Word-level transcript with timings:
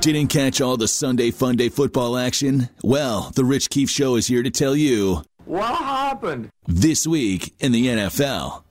Didn't 0.00 0.28
catch 0.28 0.60
all 0.60 0.76
the 0.76 0.86
Sunday 0.86 1.30
Funday 1.30 1.72
football 1.72 2.16
action? 2.18 2.68
Well, 2.82 3.30
the 3.34 3.44
Rich 3.44 3.70
Keefe 3.70 3.90
Show 3.90 4.16
is 4.16 4.26
here 4.26 4.42
to 4.42 4.50
tell 4.50 4.76
you 4.76 5.22
What 5.46 5.74
happened? 5.76 6.50
this 6.66 7.06
week 7.06 7.54
in 7.58 7.72
the 7.72 7.86
NFL. 7.86 8.62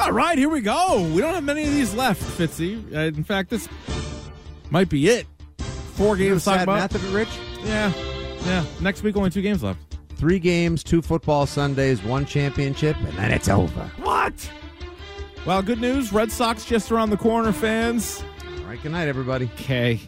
All 0.00 0.12
right, 0.12 0.38
here 0.38 0.48
we 0.48 0.60
go. 0.60 1.02
We 1.12 1.20
don't 1.20 1.34
have 1.34 1.42
many 1.44 1.64
of 1.64 1.72
these 1.72 1.94
left, 1.94 2.22
Fitzy. 2.22 2.94
Uh, 2.94 3.00
in 3.16 3.24
fact, 3.24 3.50
this 3.50 3.68
might 4.70 4.88
be 4.88 5.08
it. 5.08 5.26
Four 5.94 6.16
games 6.16 6.44
to 6.44 6.50
talk 6.50 6.60
about. 6.62 6.76
math 6.78 6.94
of 6.94 7.04
it, 7.04 7.12
Rich. 7.16 7.28
Yeah, 7.64 7.92
yeah. 8.46 8.64
Next 8.80 9.02
week, 9.02 9.16
only 9.16 9.30
two 9.30 9.42
games 9.42 9.64
left. 9.64 9.80
Three 10.14 10.38
games, 10.38 10.84
two 10.84 11.02
football 11.02 11.44
Sundays, 11.46 12.02
one 12.04 12.24
championship, 12.24 12.96
and 12.98 13.12
then 13.18 13.32
it's 13.32 13.48
over. 13.48 13.90
What? 13.98 14.50
Well, 15.44 15.60
good 15.62 15.80
news. 15.80 16.12
Red 16.12 16.30
Sox 16.30 16.64
just 16.64 16.92
around 16.92 17.10
the 17.10 17.16
corner, 17.16 17.52
fans. 17.52 18.22
All 18.68 18.74
right, 18.74 18.82
good 18.82 18.92
night, 18.92 19.08
everybody. 19.08 19.48
Okay. 19.54 19.98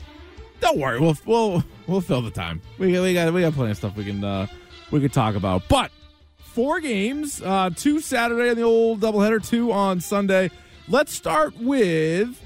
Don't 0.60 0.76
worry. 0.76 1.00
We'll 1.00 1.16
we'll 1.24 1.64
we'll 1.86 2.02
fill 2.02 2.20
the 2.20 2.30
time. 2.30 2.60
We 2.76 2.88
we 3.00 3.14
got 3.14 3.32
we 3.32 3.40
got 3.40 3.54
plenty 3.54 3.70
of 3.70 3.78
stuff 3.78 3.96
we 3.96 4.04
can 4.04 4.22
uh 4.22 4.48
we 4.90 5.00
could 5.00 5.14
talk 5.14 5.34
about. 5.34 5.62
But 5.66 5.90
four 6.36 6.78
games, 6.78 7.40
uh 7.40 7.70
two 7.74 8.00
Saturday 8.00 8.50
and 8.50 8.58
the 8.58 8.62
old 8.64 9.00
doubleheader, 9.00 9.42
two 9.42 9.72
on 9.72 10.02
Sunday. 10.02 10.50
Let's 10.88 11.14
start 11.14 11.56
with 11.56 12.38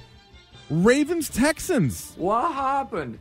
Ravens 0.71 1.29
Texans. 1.31 2.15
What 2.17 2.53
happened? 2.53 3.19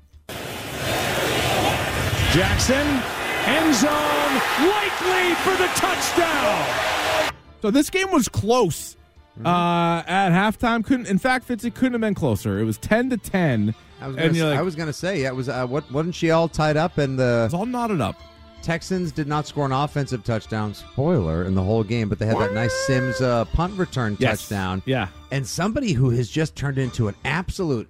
Jackson, 2.32 3.02
end 3.48 3.74
zone, 3.74 4.34
likely 4.70 5.34
for 5.42 5.58
the 5.58 5.68
touchdown. 5.74 7.34
So 7.64 7.72
this 7.72 7.90
game 7.90 8.12
was 8.12 8.30
close. 8.30 8.96
Uh 9.44 10.04
at 10.06 10.30
halftime 10.32 10.84
couldn't 10.84 11.08
in 11.08 11.18
fact 11.18 11.48
Fitzy 11.48 11.74
couldn't 11.74 11.94
have 11.94 12.02
been 12.02 12.14
closer. 12.14 12.60
It 12.60 12.66
was 12.66 12.78
10 12.78 13.10
to 13.12 13.18
10. 13.18 13.74
I 14.02 14.08
was 14.08 14.16
And 14.18 14.26
gonna, 14.28 14.38
you're 14.38 14.50
like- 14.50 14.60
I 14.60 14.62
was 14.62 14.76
gonna 14.76 14.94
say, 14.94 15.22
yeah, 15.22 15.30
it 15.30 15.36
was. 15.36 15.50
Uh, 15.50 15.66
what 15.66 15.90
wasn't 15.92 16.14
she 16.16 16.30
all 16.32 16.48
tied 16.48 16.78
up? 16.78 16.98
And 16.98 17.18
the 17.18 17.44
It's 17.46 17.54
all 17.54 17.66
knotted 17.66 18.02
up. 18.02 18.16
Texans 18.62 19.12
did 19.12 19.28
not 19.28 19.46
score 19.48 19.66
an 19.66 19.72
offensive 19.74 20.24
touchdown. 20.24 20.74
Spoiler 20.74 21.44
in 21.44 21.54
the 21.56 21.64
whole 21.64 21.84
game, 21.84 22.08
but 22.10 22.18
they 22.20 22.26
had 22.26 22.38
that 22.38 22.54
nice 22.54 22.74
Sims 22.88 23.20
uh, 23.22 23.44
punt 23.46 23.78
return 23.78 24.16
Yes. 24.20 24.40
touchdown. 24.42 24.82
Yeah. 24.86 25.08
and 25.32 25.46
somebody 25.48 25.94
who 25.94 26.12
has 26.12 26.30
just 26.30 26.56
turned 26.56 26.78
into 26.78 27.08
an 27.10 27.16
absolute 27.26 27.90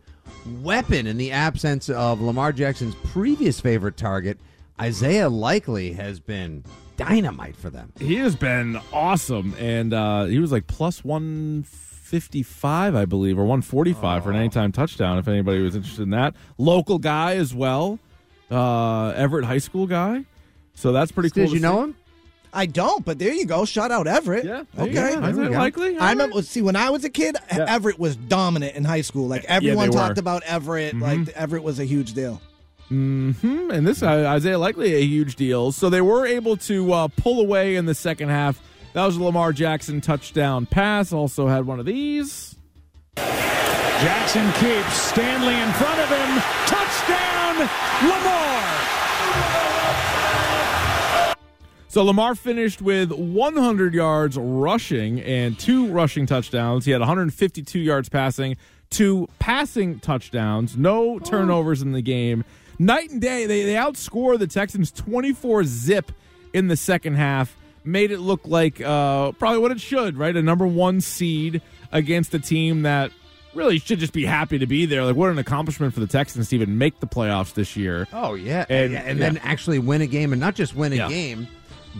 weapon 0.61 1.07
in 1.07 1.17
the 1.17 1.31
absence 1.31 1.89
of 1.89 2.21
Lamar 2.21 2.51
Jackson's 2.53 2.95
previous 3.11 3.59
favorite 3.59 3.97
target, 3.97 4.37
Isaiah 4.81 5.29
Likely 5.29 5.93
has 5.93 6.19
been 6.19 6.63
dynamite 6.97 7.55
for 7.55 7.69
them. 7.69 7.91
He 7.99 8.15
has 8.15 8.35
been 8.35 8.79
awesome, 8.91 9.55
and 9.59 9.93
uh, 9.93 10.25
he 10.25 10.39
was 10.39 10.51
like 10.51 10.67
plus 10.67 11.03
one 11.03 11.63
fifty 11.63 12.43
five, 12.43 12.95
I 12.95 13.05
believe, 13.05 13.39
or 13.39 13.45
one 13.45 13.61
forty 13.61 13.93
five 13.93 14.23
for 14.23 14.29
an 14.31 14.35
anytime 14.37 14.71
touchdown. 14.71 15.17
If 15.17 15.27
anybody 15.27 15.61
was 15.61 15.75
interested 15.75 16.03
in 16.03 16.09
that, 16.11 16.35
local 16.57 16.99
guy 16.99 17.35
as 17.35 17.53
well, 17.53 17.99
uh, 18.51 19.09
Everett 19.09 19.45
High 19.45 19.57
School 19.59 19.87
guy. 19.87 20.25
So 20.75 20.91
that's 20.91 21.11
pretty 21.11 21.29
cool. 21.29 21.43
Did 21.43 21.49
to 21.49 21.55
you 21.55 21.61
know 21.61 21.75
see. 21.77 21.83
him? 21.83 21.95
I 22.55 22.67
don't, 22.67 23.03
but 23.03 23.17
there 23.17 23.33
you 23.33 23.47
go. 23.47 23.65
Shout 23.65 23.89
out 23.91 24.05
Everett. 24.05 24.45
Yeah. 24.45 24.63
Okay. 24.77 24.93
go. 24.93 25.25
Is 25.25 25.37
it 25.39 25.51
likely? 25.51 25.97
I 25.97 26.11
remember. 26.11 26.41
See, 26.43 26.61
when 26.61 26.75
I 26.75 26.91
was 26.91 27.03
a 27.03 27.09
kid, 27.09 27.35
Yeah. 27.51 27.65
Everett 27.67 27.97
was 27.97 28.15
dominant 28.15 28.75
in 28.75 28.83
high 28.85 29.01
school. 29.01 29.27
Like 29.27 29.43
everyone 29.45 29.89
they 29.89 29.89
were. 29.89 29.95
Mm-hmm. 29.95 30.07
talked 30.07 30.17
about 30.19 30.43
Everett. 30.43 30.95
Like 30.95 31.29
Everett 31.29 31.63
was 31.63 31.79
a 31.79 31.85
huge 31.85 32.13
deal. 32.13 32.39
Hmm, 32.93 33.71
and 33.71 33.87
this 33.87 34.03
uh, 34.03 34.25
Isaiah 34.27 34.59
likely 34.59 34.93
a 34.93 35.03
huge 35.03 35.35
deal. 35.35 35.71
So 35.71 35.89
they 35.89 36.01
were 36.01 36.27
able 36.27 36.57
to 36.57 36.93
uh, 36.93 37.07
pull 37.07 37.41
away 37.41 37.75
in 37.75 37.87
the 37.87 37.95
second 37.95 38.29
half. 38.29 38.61
That 38.93 39.05
was 39.05 39.17
a 39.17 39.23
Lamar 39.23 39.51
Jackson 39.51 39.99
touchdown 39.99 40.67
pass. 40.67 41.11
Also 41.11 41.47
had 41.47 41.65
one 41.65 41.79
of 41.79 41.87
these. 41.87 42.55
Jackson 43.15 44.51
keeps 44.53 44.93
Stanley 44.93 45.55
in 45.55 45.71
front 45.73 45.99
of 46.01 46.09
him. 46.09 46.43
Touchdown, 46.67 47.57
Lamar. 48.07 48.53
So 51.87 52.03
Lamar 52.03 52.35
finished 52.35 52.81
with 52.81 53.11
100 53.11 53.93
yards 53.93 54.37
rushing 54.37 55.19
and 55.21 55.57
two 55.57 55.87
rushing 55.87 56.25
touchdowns. 56.27 56.85
He 56.85 56.91
had 56.91 57.01
152 57.01 57.79
yards 57.79 58.09
passing, 58.09 58.57
two 58.91 59.27
passing 59.39 59.99
touchdowns, 59.99 60.77
no 60.77 61.17
turnovers 61.19 61.81
in 61.81 61.91
the 61.91 62.01
game. 62.01 62.43
Night 62.79 63.09
and 63.11 63.21
day, 63.21 63.45
they, 63.45 63.63
they 63.63 63.73
outscored 63.75 64.39
the 64.39 64.47
Texans 64.47 64.91
24 64.91 65.63
zip 65.65 66.11
in 66.53 66.67
the 66.67 66.75
second 66.77 67.15
half. 67.15 67.55
Made 67.85 68.11
it 68.11 68.19
look 68.19 68.41
like 68.45 68.79
uh, 68.81 69.33
probably 69.33 69.59
what 69.59 69.71
it 69.71 69.81
should, 69.81 70.17
right? 70.17 70.35
A 70.35 70.41
number 70.41 70.65
one 70.65 71.01
seed 71.01 71.61
against 71.91 72.33
a 72.33 72.39
team 72.39 72.83
that 72.83 73.11
really 73.53 73.77
should 73.77 73.99
just 73.99 74.13
be 74.13 74.25
happy 74.25 74.57
to 74.57 74.65
be 74.65 74.85
there. 74.85 75.03
Like, 75.03 75.15
what 75.17 75.29
an 75.29 75.37
accomplishment 75.37 75.93
for 75.93 75.99
the 75.99 76.07
Texans 76.07 76.49
to 76.49 76.55
even 76.55 76.77
make 76.77 76.99
the 77.01 77.07
playoffs 77.07 77.53
this 77.53 77.75
year. 77.75 78.07
Oh 78.13 78.33
yeah, 78.35 78.65
And- 78.69 78.93
and, 78.95 79.07
and 79.09 79.19
yeah. 79.19 79.25
then 79.29 79.37
actually 79.43 79.79
win 79.79 80.01
a 80.01 80.07
game, 80.07 80.31
and 80.33 80.39
not 80.39 80.55
just 80.55 80.75
win 80.75 80.93
a 80.93 80.95
Yeah. 80.95 81.09
game, 81.09 81.47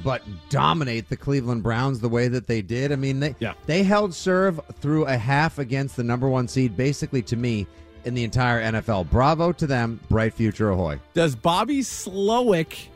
but 0.04 0.24
dominate 0.50 1.10
the 1.10 1.18
Cleveland 1.18 1.62
Browns 1.64 2.00
the 2.00 2.10
way 2.10 2.28
that 2.30 2.48
they 2.48 2.62
did. 2.64 2.92
I 2.92 2.96
mean, 2.96 3.20
they 3.20 3.36
Yeah. 3.40 3.54
they 3.68 3.84
held 3.84 4.14
serve 4.16 4.60
through 4.80 5.06
a 5.06 5.18
half 5.18 5.60
against 5.60 5.98
the 5.98 6.04
number 6.04 6.28
one 6.30 6.48
seed, 6.48 6.76
basically 6.78 7.22
to 7.24 7.36
me 7.36 7.68
in 8.06 8.14
the 8.14 8.24
entire 8.24 8.62
NFL. 8.62 9.10
Bravo 9.10 9.52
to 9.54 9.68
them, 9.68 10.00
bright 10.10 10.34
future 10.34 10.70
ahoy. 10.72 11.00
Does 11.14 11.36
Bobby 11.36 11.80
Slowik 11.80 12.88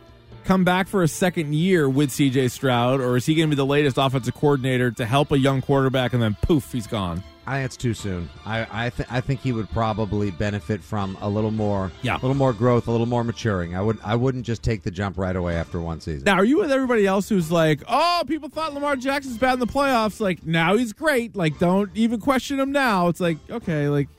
come 0.45 0.63
back 0.63 0.87
for 0.87 1.03
a 1.03 1.07
second 1.07 1.53
year 1.55 1.89
with 1.89 2.09
CJ 2.09 2.51
Stroud, 2.51 3.01
or 3.01 3.17
is 3.17 3.25
he 3.25 3.35
going 3.35 3.49
to 3.49 3.55
be 3.55 3.57
the 3.57 3.65
latest 3.65 3.97
offensive 3.97 4.33
coordinator 4.35 4.91
to 4.91 5.05
help 5.05 5.31
a 5.31 5.37
young 5.37 5.61
quarterback 5.61 6.13
and 6.13 6.21
then 6.21 6.35
poof, 6.41 6.71
he's 6.71 6.87
gone? 6.87 7.23
I 7.45 7.59
think 7.59 7.65
it's 7.67 7.77
too 7.77 7.93
soon. 7.93 8.29
I 8.45 8.67
I, 8.69 8.89
th- 8.89 9.07
I 9.09 9.21
think 9.21 9.39
he 9.39 9.53
would 9.53 9.69
probably 9.71 10.31
benefit 10.31 10.83
from 10.83 11.17
a 11.21 11.29
little 11.29 11.49
more, 11.51 11.93
Yeah. 12.01 12.15
a 12.15 12.19
little 12.19 12.33
more 12.35 12.51
growth, 12.51 12.89
a 12.89 12.91
little 12.91 13.05
more 13.05 13.23
maturing. 13.23 13.73
I 13.73 13.81
would 13.81 13.97
I 14.03 14.15
wouldn't 14.15 14.45
just 14.45 14.63
take 14.63 14.83
the 14.83 14.91
jump 14.91 15.17
right 15.17 15.33
away 15.35 15.55
after 15.55 15.79
one 15.79 16.01
season. 16.01 16.25
Now, 16.25 16.33
are 16.35 16.43
you 16.43 16.57
with 16.57 16.73
everybody 16.73 17.07
else 17.07 17.29
who's 17.29 17.49
like, 17.49 17.83
oh, 17.87 18.23
people 18.27 18.49
thought 18.49 18.73
Lamar 18.73 18.97
Jackson's 18.97 19.37
bad 19.37 19.53
in 19.53 19.59
the 19.59 19.65
playoffs? 19.65 20.19
Like, 20.19 20.45
now 20.45 20.75
he's 20.75 20.91
great. 20.91 21.37
Like, 21.37 21.57
don't 21.57 21.89
even 21.95 22.19
question 22.19 22.59
him 22.59 22.73
now. 22.73 23.07
It's 23.07 23.21
like, 23.21 23.37
okay, 23.49 23.87
like, 23.87 24.09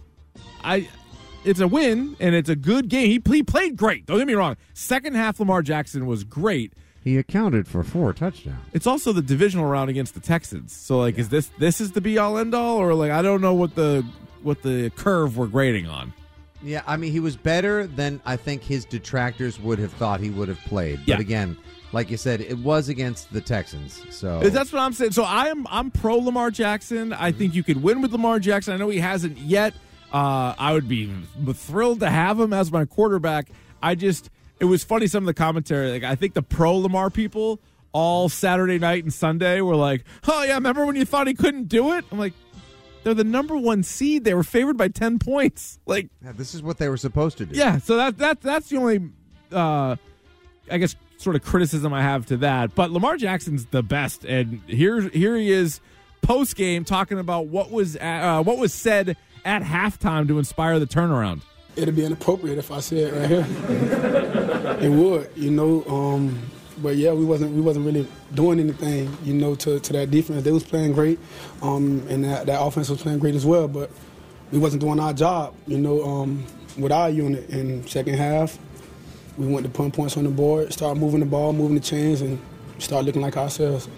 I. 0.65 0.89
It's 1.45 1.61
a 1.61 1.69
win 1.69 2.17
and 2.21 2.35
it's 2.35 2.49
a 2.49 2.57
good 2.57 2.89
game. 2.89 3.07
He, 3.07 3.23
he 3.33 3.43
played 3.43 3.77
great. 3.77 4.07
Don't 4.07 4.19
get 4.19 4.27
me 4.27 4.35
wrong. 4.35 4.57
Second 4.75 5.15
half, 5.15 5.39
Lamar 5.39 5.63
Jackson 5.63 6.05
was 6.07 6.25
great. 6.25 6.73
he 7.05 7.17
accounted 7.17 7.67
for 7.69 7.83
four 7.85 8.13
touchdowns. 8.13 8.59
It's 8.73 8.87
also 8.87 9.13
the 9.13 9.23
divisional 9.23 9.65
round 9.65 9.89
against 9.89 10.15
the 10.15 10.21
Texans. 10.21 10.73
So 10.73 10.99
like, 10.99 11.17
is 11.17 11.29
this 11.29 11.49
this 11.59 11.81
is 11.81 11.93
the 11.93 12.01
be 12.01 12.19
all 12.19 12.37
end 12.39 12.55
all, 12.55 12.79
or 12.79 12.93
like 12.93 13.13
I 13.13 13.23
don't 13.23 13.41
know 13.41 13.55
what 13.55 13.77
the 13.77 14.05
what 14.43 14.63
the 14.63 14.91
curve 14.97 15.39
we're 15.39 15.47
grading 15.47 15.87
on. 15.87 16.13
Yeah, 16.61 16.83
I 16.89 16.97
mean, 16.97 17.13
he 17.13 17.21
was 17.21 17.37
better 17.37 17.87
than 17.87 18.21
I 18.27 18.35
think 18.37 18.65
his 18.65 18.85
detractors 18.85 19.61
would 19.61 19.79
have 19.79 19.93
thought 19.93 20.19
he 20.19 20.31
would 20.31 20.49
have 20.49 20.59
played. 20.63 20.99
Yeah. 21.07 21.15
But 21.15 21.21
again, 21.21 21.57
like 21.93 22.11
you 22.11 22.17
said, 22.17 22.41
it 22.41 22.59
was 22.59 22.89
against 22.89 23.33
the 23.33 23.41
Texans. 23.41 24.03
So 24.11 24.41
That's 24.41 24.73
what 24.73 24.81
I'm 24.81 24.93
saying. 24.93 25.13
So 25.13 25.25
I'm 25.25 25.67
I'm 25.69 25.93
pro 25.93 26.17
Lamar 26.17 26.51
Jackson. 26.51 27.13
I 27.13 27.31
think 27.31 27.55
you 27.55 27.63
could 27.63 27.81
win 27.81 28.03
with 28.03 28.11
Lamar 28.11 28.41
Jackson. 28.41 28.75
I 28.75 28.77
know 28.77 28.89
he 28.89 28.99
hasn't 28.99 29.39
yet. 29.39 29.73
Uh, 30.13 30.55
I 30.59 30.73
would 30.73 30.89
be 30.89 31.13
thrilled 31.53 32.01
to 32.01 32.11
have 32.11 32.41
him 32.41 32.53
as 32.53 32.73
my 32.73 32.85
quarterback. 32.85 33.51
I 33.83 33.95
just 33.95 34.31
it 34.61 34.65
was 34.65 34.83
funny 34.83 35.07
some 35.07 35.23
of 35.25 35.27
the 35.27 35.35
commentary. 35.35 35.91
Like 35.91 36.05
I 36.05 36.15
think 36.15 36.35
the 36.35 36.43
pro 36.43 36.77
Lamar 36.77 37.11
people 37.11 37.61
all 37.93 38.29
Saturday 38.29 38.79
night 38.79 39.03
and 39.05 39.13
Sunday 39.13 39.61
were 39.61 39.77
like, 39.77 40.05
"Oh 40.27 40.43
yeah, 40.45 40.55
remember 40.55 40.87
when 40.87 40.97
you 40.97 41.05
thought 41.05 41.27
he 41.27 41.35
couldn't 41.35 41.69
do 41.69 41.93
it?" 41.93 42.05
I'm 42.11 42.19
like, 42.19 42.33
they're 43.05 43.15
the 43.15 43.25
number 43.25 43.57
one 43.57 43.83
seed. 43.83 44.25
They 44.25 44.35
were 44.35 44.43
favored 44.43 44.77
by 44.77 44.89
ten 44.89 45.19
points. 45.19 45.79
Like 45.87 46.09
Yeah, 46.23 46.33
this 46.33 46.55
is 46.55 46.63
what 46.63 46.79
they 46.79 46.89
were 46.89 46.97
supposed 46.97 47.39
to 47.39 47.47
do. 47.47 47.59
Yeah, 47.59 47.79
so 47.79 47.97
that 47.97 48.19
that 48.19 48.41
that's 48.41 48.69
the 48.69 48.77
only 48.79 49.11
uh 49.53 49.97
I 50.71 50.79
guess 50.79 50.97
sort 51.19 51.37
of 51.37 51.43
criticism 51.43 51.93
I 51.93 52.03
have 52.03 52.27
to 52.27 52.37
that. 52.39 52.75
But 52.75 52.91
Lamar 52.91 53.17
Jackson's 53.17 53.67
the 53.67 53.83
best 53.83 54.25
and 54.25 54.61
here 54.67 55.03
here 55.03 55.37
he 55.37 55.51
is 55.51 55.81
post 56.21 56.57
game 56.57 56.85
talking 56.85 57.19
about 57.19 57.47
what 57.47 57.71
was 57.71 57.97
uh, 57.97 58.43
what 58.43 58.59
was 58.59 58.75
said 58.75 59.17
at 59.49 59.63
halftime 59.63 60.29
to 60.29 60.39
inspire 60.39 60.79
the 60.79 60.87
turnaround. 60.87 61.41
it'd 61.75 61.97
be 61.97 62.05
inappropriate 62.05 62.59
if 62.59 62.71
I 62.71 62.81
said 62.81 62.99
it 62.99 63.15
right 63.15 63.29
here. 63.29 63.47
it 64.83 64.91
would, 64.91 65.31
you 65.35 65.51
know. 65.51 65.85
Um, 65.89 66.39
but 66.83 66.97
yeah, 66.97 67.13
we 67.13 67.25
wasn't 67.25 67.55
we 67.55 67.63
wasn't 67.63 67.87
really 67.87 68.07
doing 68.35 68.61
anything, 68.61 69.17
you 69.25 69.33
know, 69.33 69.55
to, 69.55 69.81
to 69.81 69.93
that 69.95 70.11
defense. 70.11 70.45
They 70.45 70.53
was 70.53 70.65
playing 70.65 70.93
great, 70.93 71.19
um, 71.63 72.07
and 72.09 72.25
that, 72.25 72.47
that 72.47 72.61
offense 72.61 72.91
was 72.91 73.01
playing 73.01 73.21
great 73.21 73.35
as 73.35 73.47
well. 73.47 73.69
But 73.69 73.91
we 74.53 74.59
wasn't 74.59 74.83
doing 74.83 75.01
our 75.01 75.15
job, 75.15 75.55
you 75.67 75.79
know, 75.79 76.05
um, 76.05 76.45
with 76.77 76.93
our 76.93 77.09
unit. 77.09 77.49
In 77.49 77.87
second 77.87 78.15
half, 78.15 78.59
we 79.39 79.47
went 79.47 79.65
to 79.65 79.73
punt 79.73 79.95
points 79.95 80.17
on 80.19 80.25
the 80.25 80.31
board, 80.31 80.73
start 80.75 80.99
moving 80.99 81.21
the 81.21 81.27
ball, 81.27 81.55
moving 81.55 81.75
the 81.75 81.81
chains, 81.81 82.21
and 82.21 82.39
start 82.79 83.07
looking 83.07 83.23
like 83.23 83.39
ourselves. 83.39 83.89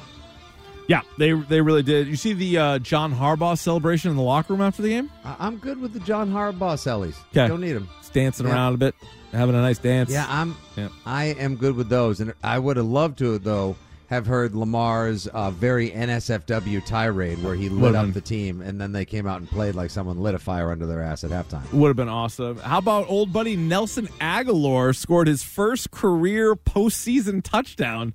Yeah, 0.91 1.03
they 1.19 1.31
they 1.33 1.61
really 1.61 1.85
did. 1.85 2.09
You 2.09 2.17
see 2.17 2.33
the 2.33 2.59
uh, 2.59 2.79
John 2.81 3.15
Harbaugh 3.15 3.57
celebration 3.57 4.11
in 4.11 4.17
the 4.17 4.23
locker 4.25 4.55
room 4.55 4.61
after 4.63 4.83
the 4.83 4.89
game? 4.89 5.09
I- 5.25 5.37
I'm 5.39 5.59
good 5.59 5.81
with 5.81 5.93
the 5.93 6.01
John 6.01 6.33
Harbaugh 6.33 6.75
sellies. 6.75 7.15
'Kay. 7.33 7.47
Don't 7.47 7.61
need 7.61 7.75
them. 7.75 7.89
Just 8.01 8.13
dancing 8.13 8.47
Yeah. 8.49 8.55
around 8.55 8.75
a 8.75 8.79
bit, 8.79 8.95
having 9.31 9.55
a 9.55 9.61
nice 9.61 9.79
dance. 9.79 10.11
Yeah, 10.11 10.27
I'm. 10.29 10.57
Yeah. 10.77 10.89
I 11.07 11.27
am 11.27 11.55
good 11.55 11.77
with 11.77 11.89
those, 11.89 12.19
and 12.19 12.35
I 12.43 12.59
would 12.59 12.77
have 12.77 12.87
loved 12.87 13.19
to 13.19 13.39
though 13.39 13.77
have 14.09 14.27
heard 14.27 14.57
Lamar's 14.57 15.29
uh, 15.29 15.53
very 15.53 15.91
NSFW 15.93 16.85
tirade 16.85 17.41
where 17.45 17.55
he 17.55 17.69
lit 17.69 17.81
Would've 17.83 17.95
up 17.97 18.05
been- 18.07 18.13
the 18.13 18.21
team 18.21 18.61
and 18.61 18.81
then 18.81 18.91
they 18.91 19.05
came 19.05 19.25
out 19.29 19.39
and 19.39 19.49
played 19.49 19.77
like 19.77 19.91
someone 19.91 20.19
lit 20.19 20.35
a 20.35 20.39
fire 20.41 20.73
under 20.73 20.85
their 20.87 21.01
ass 21.01 21.23
at 21.23 21.31
halftime. 21.31 21.73
Would 21.73 21.87
have 21.87 21.97
been 21.97 22.09
awesome. 22.09 22.59
How 22.59 22.79
about 22.79 23.07
old 23.09 23.33
buddy 23.33 23.55
Nelson 23.55 24.09
Agholor 24.21 24.97
scored 24.97 25.29
his 25.29 25.45
first 25.45 25.93
career 25.93 26.57
postseason 26.57 27.41
touchdown? 27.45 28.15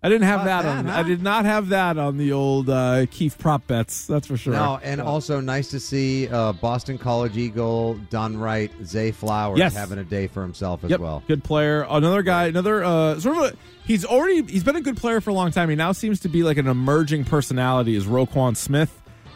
I 0.00 0.08
didn't 0.08 0.28
have 0.28 0.42
About 0.42 0.62
that, 0.62 0.76
on. 0.78 0.86
that, 0.86 0.98
I 0.98 1.02
did 1.02 1.22
not 1.22 1.44
have 1.44 1.70
that 1.70 1.98
on 1.98 2.18
the 2.18 2.30
old 2.32 2.70
uh, 2.70 3.06
Keefe 3.10 3.36
prop 3.36 3.66
bets. 3.66 4.06
That's 4.06 4.28
for 4.28 4.36
sure. 4.36 4.52
No, 4.52 4.78
and 4.82 5.00
also 5.00 5.40
nice 5.40 5.70
to 5.70 5.80
see 5.80 6.28
uh, 6.28 6.52
Boston 6.52 6.98
College 6.98 7.36
Eagle 7.36 7.94
done 8.08 8.36
right. 8.36 8.70
Zay 8.84 9.10
Flowers 9.10 9.58
Yes. 9.58 9.74
having 9.74 9.98
a 9.98 10.04
day 10.04 10.28
for 10.28 10.42
himself 10.42 10.84
as 10.84 10.90
Yep, 10.90 11.00
well. 11.00 11.22
good 11.26 11.42
player. 11.42 11.84
Another 11.90 12.22
guy, 12.22 12.46
another 12.46 12.84
uh, 12.84 13.18
sort 13.18 13.36
of 13.38 13.42
a. 13.42 13.56
He's 13.86 14.04
already 14.04 14.42
he's 14.42 14.62
been 14.62 14.76
a 14.76 14.80
good 14.80 14.98
player 14.98 15.20
for 15.20 15.30
a 15.30 15.34
long 15.34 15.50
time. 15.50 15.68
He 15.68 15.74
now 15.74 15.90
seems 15.92 16.20
to 16.20 16.28
be 16.28 16.42
like 16.44 16.58
an 16.58 16.68
emerging 16.68 17.24
personality. 17.24 17.96
Is 17.96 18.04
Roquan 18.06 18.56
Smith? 18.56 18.94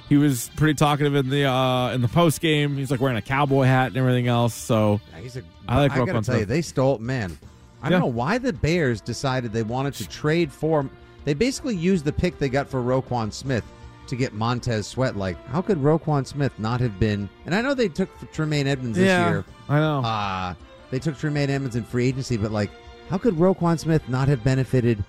He 0.09 0.17
was 0.19 0.51
pretty 0.57 0.75
talkative 0.75 1.15
in 1.17 1.29
the 1.31 1.45
uh, 1.47 1.91
in 1.93 2.03
the 2.03 2.09
post 2.09 2.41
game. 2.41 2.77
He's 2.77 2.91
like 2.91 3.01
wearing 3.01 3.17
a 3.17 3.23
cowboy 3.23 3.65
hat 3.65 3.89
and 3.89 3.97
everything 3.97 4.29
else. 4.29 4.55
So 4.55 5.01
Yeah, 5.13 5.21
He's 5.23 5.37
a, 5.39 5.43
I 5.67 5.81
like 5.81 5.93
I 5.93 5.97
gotta 5.99 6.13
Roquan 6.13 6.25
tell 6.27 6.39
you, 6.39 6.45
they 6.45 6.63
stole 6.63 6.99
man. 6.99 7.37
I 7.83 7.87
Yeah. 7.87 7.91
don't 7.91 8.01
know 8.01 8.07
why 8.07 8.39
the 8.39 8.53
Bears 8.53 9.01
decided 9.01 9.53
they 9.53 9.63
wanted 9.63 9.95
to 9.95 10.09
trade 10.09 10.53
for. 10.53 10.89
They 11.25 11.35
basically 11.35 11.77
used 11.77 12.05
the 12.05 12.13
pick 12.13 12.39
they 12.39 12.49
got 12.49 12.69
for 12.69 12.81
Roquan 12.83 13.33
Smith 13.33 13.65
to 14.09 14.17
get 14.17 14.33
Montez 14.35 14.87
Sweat. 14.87 15.17
Like, 15.17 15.37
how 15.49 15.63
could 15.63 15.79
Roquan 15.79 16.27
Smith 16.27 16.53
not 16.59 16.81
have 16.81 16.99
been? 16.99 17.29
And 17.47 17.55
I 17.55 17.61
know 17.61 17.75
they 17.75 17.89
took 17.89 18.09
Tremaine 18.33 18.67
Edmunds 18.67 18.99
this 18.99 19.07
yeah, 19.07 19.29
year. 19.31 19.45
I 19.69 19.79
know. 19.79 20.01
Uh, 20.01 20.55
they 20.91 20.99
took 20.99 21.17
Tremaine 21.19 21.51
Edmunds 21.51 21.77
in 21.77 21.85
free 21.85 22.09
agency, 22.09 22.37
but 22.37 22.51
like, 22.53 22.71
how 23.09 23.19
could 23.19 23.35
Roquan 23.35 23.79
Smith 23.79 24.09
not 24.09 24.29
have 24.29 24.43
benefited 24.43 25.03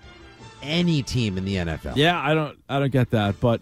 any 0.62 1.04
team 1.04 1.38
in 1.38 1.46
the 1.46 1.56
NFL? 1.56 1.96
Yeah, 1.96 2.20
I 2.20 2.34
don't 2.34 2.58
I 2.70 2.80
don't 2.80 2.92
get 2.92 3.10
that, 3.12 3.40
but 3.40 3.62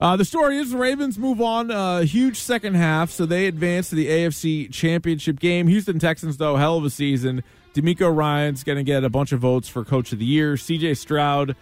uh, 0.00 0.16
the 0.16 0.24
story 0.24 0.58
is 0.58 0.70
the 0.72 0.76
Ravens 0.78 1.18
move 1.18 1.40
on. 1.40 1.70
Uh, 1.70 2.00
huge 2.00 2.38
second 2.38 2.74
half, 2.74 3.10
so 3.10 3.24
they 3.26 3.46
advance 3.46 3.88
to 3.90 3.94
the 3.96 4.06
AFC 4.08 4.70
Championship 4.72 5.40
game. 5.40 5.66
Houston 5.68 5.98
Texans, 5.98 6.36
though, 6.36 6.56
hell 6.56 6.76
of 6.78 6.84
a 6.84 6.90
season. 6.90 7.42
DeMeco 7.76 8.14
Ryans 8.14 8.64
going 8.64 8.76
to 8.76 8.84
get 8.84 9.04
a 9.04 9.10
bunch 9.10 9.32
of 9.32 9.40
votes 9.40 9.68
for 9.68 9.84
Coach 9.84 10.12
of 10.12 10.18
the 10.18 10.24
Year. 10.24 10.56
C.J. 10.56 10.94
Stroud, 10.94 11.54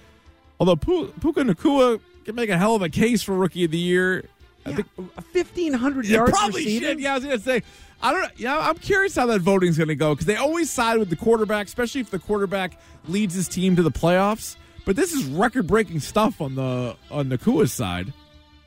although 0.60 0.76
Puka 0.76 1.42
Nacua 1.42 2.00
can 2.24 2.34
make 2.34 2.48
a 2.50 2.56
hell 2.56 2.74
of 2.74 2.82
a 2.82 2.88
case 2.88 3.22
for 3.22 3.34
Rookie 3.34 3.64
of 3.64 3.70
the 3.70 3.78
Year. 3.78 4.24
I 4.66 4.72
think 4.72 4.88
fifteen 5.32 5.74
hundred 5.74 6.06
yards 6.06 6.30
probably 6.30 6.64
receiving? 6.64 6.88
should. 6.88 7.00
Yeah, 7.00 7.12
I 7.12 7.14
was 7.16 7.24
gonna 7.24 7.38
say. 7.38 7.62
I 8.02 8.12
don't. 8.12 8.30
Yeah, 8.38 8.58
I'm 8.58 8.78
curious 8.78 9.14
how 9.14 9.26
that 9.26 9.42
voting's 9.42 9.76
gonna 9.76 9.94
go 9.94 10.14
because 10.14 10.24
they 10.26 10.36
always 10.36 10.70
side 10.70 10.98
with 10.98 11.10
the 11.10 11.16
quarterback, 11.16 11.66
especially 11.66 12.00
if 12.00 12.10
the 12.10 12.18
quarterback 12.18 12.80
leads 13.06 13.34
his 13.34 13.46
team 13.46 13.76
to 13.76 13.82
the 13.82 13.90
playoffs. 13.90 14.56
But 14.86 14.96
this 14.96 15.12
is 15.12 15.24
record-breaking 15.24 16.00
stuff 16.00 16.40
on 16.40 16.54
the 16.54 16.96
on 17.10 17.28
Nacua's 17.28 17.72
side. 17.72 18.12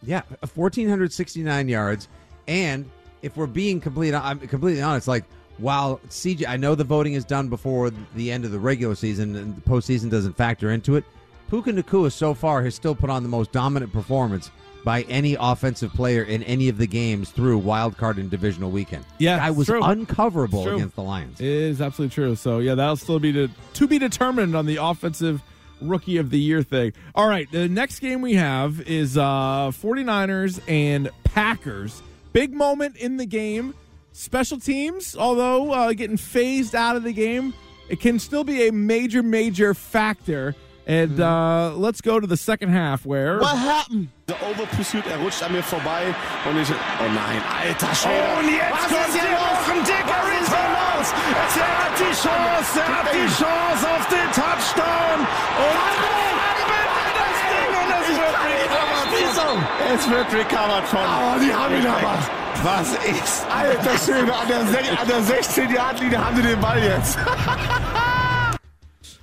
Yeah, 0.03 0.21
fourteen 0.45 0.87
hundred 0.87 1.13
sixty 1.13 1.41
nine 1.41 1.67
yards, 1.67 2.07
and 2.47 2.87
if 3.23 3.35
we're 3.35 3.47
being 3.47 3.81
complete, 3.81 4.13
I'm 4.13 4.39
completely 4.39 4.83
honest. 4.83 5.07
Like, 5.07 5.25
while 5.57 5.99
CJ, 6.09 6.47
I 6.47 6.57
know 6.57 6.75
the 6.75 6.83
voting 6.83 7.13
is 7.13 7.25
done 7.25 7.49
before 7.49 7.91
the 8.15 8.31
end 8.31 8.45
of 8.45 8.51
the 8.51 8.59
regular 8.59 8.95
season, 8.95 9.35
and 9.35 9.55
the 9.55 9.61
postseason 9.61 10.09
doesn't 10.09 10.33
factor 10.37 10.71
into 10.71 10.95
it. 10.95 11.03
Puka 11.49 11.71
Nacua 11.71 12.11
so 12.11 12.33
far 12.33 12.63
has 12.63 12.75
still 12.75 12.95
put 12.95 13.09
on 13.09 13.23
the 13.23 13.29
most 13.29 13.51
dominant 13.51 13.93
performance 13.93 14.51
by 14.83 15.01
any 15.03 15.35
offensive 15.39 15.91
player 15.93 16.23
in 16.23 16.43
any 16.43 16.69
of 16.69 16.77
the 16.77 16.87
games 16.87 17.31
through 17.31 17.57
wild 17.57 17.97
card 17.97 18.17
and 18.17 18.29
divisional 18.29 18.71
weekend. 18.71 19.03
Yeah, 19.17 19.43
I 19.43 19.51
was 19.51 19.67
true. 19.67 19.81
uncoverable 19.81 20.75
against 20.75 20.95
the 20.95 21.03
Lions. 21.03 21.41
It 21.41 21.47
is 21.47 21.81
absolutely 21.81 22.13
true. 22.13 22.35
So 22.35 22.59
yeah, 22.59 22.75
that'll 22.75 22.95
still 22.95 23.19
be 23.19 23.33
to 23.33 23.49
to 23.73 23.87
be 23.87 23.99
determined 23.99 24.55
on 24.55 24.65
the 24.65 24.77
offensive 24.77 25.41
rookie 25.81 26.17
of 26.17 26.29
the 26.29 26.39
year 26.39 26.63
thing. 26.63 26.93
All 27.15 27.27
right, 27.27 27.51
the 27.51 27.67
next 27.67 27.99
game 27.99 28.21
we 28.21 28.35
have 28.35 28.81
is 28.81 29.17
uh 29.17 29.71
49ers 29.71 30.61
and 30.67 31.09
Packers. 31.23 32.01
Big 32.33 32.53
moment 32.53 32.95
in 32.97 33.17
the 33.17 33.25
game. 33.25 33.73
Special 34.17 34.57
teams, 34.57 35.15
although 35.15 35.71
uh, 35.71 35.93
getting 35.93 36.17
phased 36.17 36.73
out 36.73 36.95
of 36.95 37.03
the 37.03 37.13
game, 37.13 37.53
it 37.87 37.99
can 37.99 38.17
still 38.17 38.43
be 38.43 38.67
a 38.67 38.71
major, 38.73 39.21
major 39.21 39.75
factor. 39.75 40.55
And 40.87 41.19
uh, 41.19 41.75
let's 41.77 42.01
go 42.01 42.19
to 42.19 42.25
the 42.25 42.35
second 42.35 42.69
half 42.69 43.05
where 43.05 43.37
What 43.37 43.55
happened? 43.55 44.09
Der 44.27 44.35
Overpursuit, 44.41 45.05
er 45.05 45.19
rutscht 45.19 45.43
an 45.43 45.51
mir 45.51 45.61
vorbei 45.61 46.15
und 46.49 46.57
ich. 46.57 46.67
Oh 46.71 47.07
nein, 47.13 47.43
alter 47.61 47.93
Schwede. 47.93 48.25
Und 48.39 48.49
jetzt 48.49 48.71
Was 48.71 48.87
kommt 48.87 49.07
ist 49.07 49.13
hier 49.13 49.21
hier 49.21 49.37
noch 49.37 49.69
ein 49.69 49.83
dicker 49.85 50.21
Was 50.25 50.41
ist 50.41 50.49
hier 50.49 50.69
los? 50.73 51.07
Er 51.55 51.77
hat 51.77 51.93
die 51.99 52.15
Chance, 52.17 52.79
er 52.79 52.87
hat 52.97 53.13
die 53.13 53.29
Chance 53.37 53.85
auf 53.85 54.07
den 54.07 54.27
Touchdown. 54.33 55.19
Und 55.61 56.36
recovered. 59.55 59.93
Es 59.93 60.09
wird 60.09 60.33
recovered 60.33 60.83
von. 60.87 60.99
Oh, 61.03 61.39
die 61.39 61.53
haben 61.53 61.75
ihn 61.75 61.87
aber. 61.87 62.17
Was 62.63 62.93
ist. 63.05 63.45
Alter 63.49 63.97
Schwede, 63.99 64.33
an 64.33 64.47
der, 64.47 64.59
an 64.99 65.07
der 65.07 65.21
16-Yard-Linie 65.21 66.17
haben 66.25 66.35
sie 66.37 66.41
den 66.41 66.59
Ball 66.59 66.79
jetzt. 66.83 67.17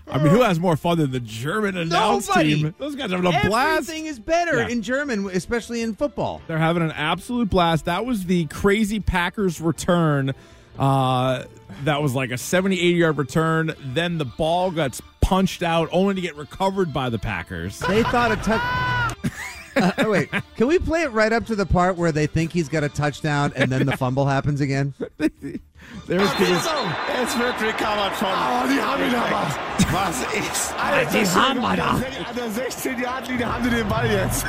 I 0.06 0.18
mean, 0.18 0.28
who 0.28 0.42
has 0.42 0.60
more 0.60 0.76
fun 0.76 0.98
than 0.98 1.10
the 1.10 1.18
German 1.18 1.76
announce 1.76 2.28
Nobody. 2.28 2.54
team? 2.62 2.74
Those 2.78 2.94
guys 2.94 3.10
are 3.12 3.16
having 3.20 3.34
a 3.34 3.48
blast. 3.48 3.88
Everything 3.88 4.06
is 4.06 4.20
better 4.20 4.58
Yeah. 4.58 4.68
in 4.68 4.82
German, 4.82 5.28
especially 5.30 5.80
in 5.82 5.94
football. 5.96 6.40
They're 6.46 6.58
having 6.58 6.82
an 6.84 6.92
absolute 6.92 7.50
blast. 7.50 7.86
That 7.86 8.06
was 8.06 8.26
the 8.26 8.44
crazy 8.46 9.00
Packers 9.00 9.60
return. 9.60 10.32
Uh, 10.78 11.44
that 11.84 12.00
was 12.02 12.14
like 12.14 12.30
a 12.30 12.38
70, 12.38 12.78
80 12.78 12.90
yard 12.96 13.18
return. 13.18 13.74
Then 13.94 14.18
the 14.18 14.24
ball 14.24 14.70
gets 14.70 15.02
punched 15.20 15.64
out 15.64 15.88
only 15.90 16.14
to 16.14 16.20
get 16.20 16.36
recovered 16.36 16.92
by 16.92 17.08
the 17.08 17.18
Packers. 17.18 17.80
They 17.80 18.04
thought 18.04 18.30
a 18.30 18.36
touch. 18.36 18.60
Uh, 19.76 19.92
oh, 19.98 20.10
wait, 20.10 20.30
can 20.56 20.66
we 20.66 20.78
play 20.78 21.02
it 21.02 21.12
right 21.12 21.32
up 21.32 21.46
to 21.46 21.56
the 21.56 21.66
part 21.66 21.96
where 21.96 22.12
they 22.12 22.26
think 22.26 22.52
he's 22.52 22.68
got 22.68 22.84
a 22.84 22.88
touchdown 22.88 23.52
and 23.56 23.70
then 23.70 23.86
the 23.86 23.96
fumble 23.96 24.26
happens 24.26 24.60
again? 24.60 24.94
There 26.06 26.20
was 26.20 26.30
Es 26.38 27.36
wird 27.36 27.60
recovered 27.60 28.12
von. 28.16 28.32
Oh, 28.32 28.66
die 28.68 28.80
haben 28.80 29.02
ihn 29.02 29.14
aber. 29.14 29.46
Was 29.92 30.22
ist. 30.34 30.72
Alter 30.78 31.10
die 31.10 31.26
haben 31.26 31.60
wir 31.60 31.76
da. 31.76 31.90
An 31.90 32.36
der 32.36 32.50
16-Yard-Linie 32.50 33.52
haben 33.52 33.64
sie 33.64 33.70
den 33.70 33.88
Ball 33.88 34.10
jetzt. 34.10 34.44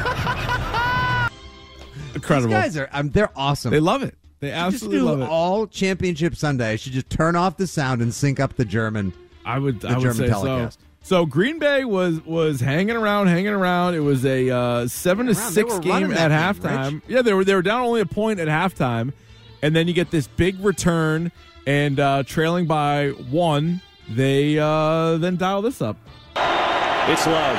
Incredible. 2.16 2.50
These 2.50 2.62
guys 2.62 2.78
are 2.78 2.89
um, 2.94 3.10
they're 3.12 3.31
awesome. 3.36 3.71
They 3.71 3.80
love 3.80 4.04
it. 4.04 4.16
They 4.39 4.50
just 4.50 4.60
absolutely 4.60 5.00
do 5.00 5.06
love 5.06 5.21
it. 5.21 5.30
all 5.30 5.68
championship 5.68 6.36
Sunday. 6.36 6.71
I 6.71 6.75
should 6.75 6.94
just 6.94 7.10
turn 7.10 7.36
off 7.36 7.57
the 7.57 7.68
sound 7.68 8.01
and 8.01 8.13
sync 8.13 8.39
up 8.39 8.56
the 8.56 8.66
German. 8.66 9.13
I 9.45 9.60
would, 9.60 9.83
I 9.86 9.94
would 9.94 10.01
German 10.01 10.18
say 10.18 10.28
telecast. 10.28 10.80
so. 10.80 10.86
So 11.06 11.28
Green 11.28 11.60
Bay 11.60 11.86
was 11.86 12.19
was 12.25 12.60
hanging 12.60 12.96
around, 12.96 13.28
hanging 13.28 13.54
around. 13.54 13.94
It 13.94 14.00
was 14.00 14.25
a 14.25 14.50
uh, 14.50 14.88
seven 14.88 15.28
to 15.28 15.34
Around. 15.34 15.52
Six 15.52 15.78
game 15.78 16.12
at 16.12 16.30
that 16.30 16.56
game, 16.56 16.63
halftime. 16.63 16.94
Rich. 16.96 17.04
Yeah, 17.07 17.22
they 17.22 17.31
were 17.31 17.44
they 17.44 17.54
were 17.54 17.62
down 17.62 17.81
only 17.84 18.02
a 18.02 18.07
point 18.07 18.40
at 18.40 18.48
halftime, 18.48 19.13
and 19.62 19.75
then 19.75 19.88
you 19.88 19.94
get 19.94 20.10
this 20.10 20.25
big 20.25 20.60
return 20.66 21.31
and 21.68 22.00
uh, 22.00 22.24
trailing 22.24 22.66
by 22.66 23.10
one. 23.10 23.83
They 24.09 24.57
uh, 24.57 25.18
then 25.18 25.38
dial 25.38 25.62
this 25.62 25.80
up. 25.80 25.95
It's 26.35 27.28
Love. 27.28 27.57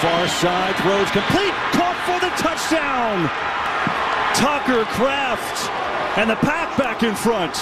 Far 0.00 0.26
side 0.26 0.76
throws 0.76 1.10
complete. 1.10 1.52
Caught 1.76 1.98
for 2.08 2.18
the 2.24 2.32
touchdown. 2.40 3.28
Tucker 4.34 4.84
Kraft. 4.94 5.70
And 6.16 6.30
the 6.30 6.36
pack 6.36 6.78
back 6.78 7.02
in 7.02 7.14
front. 7.14 7.54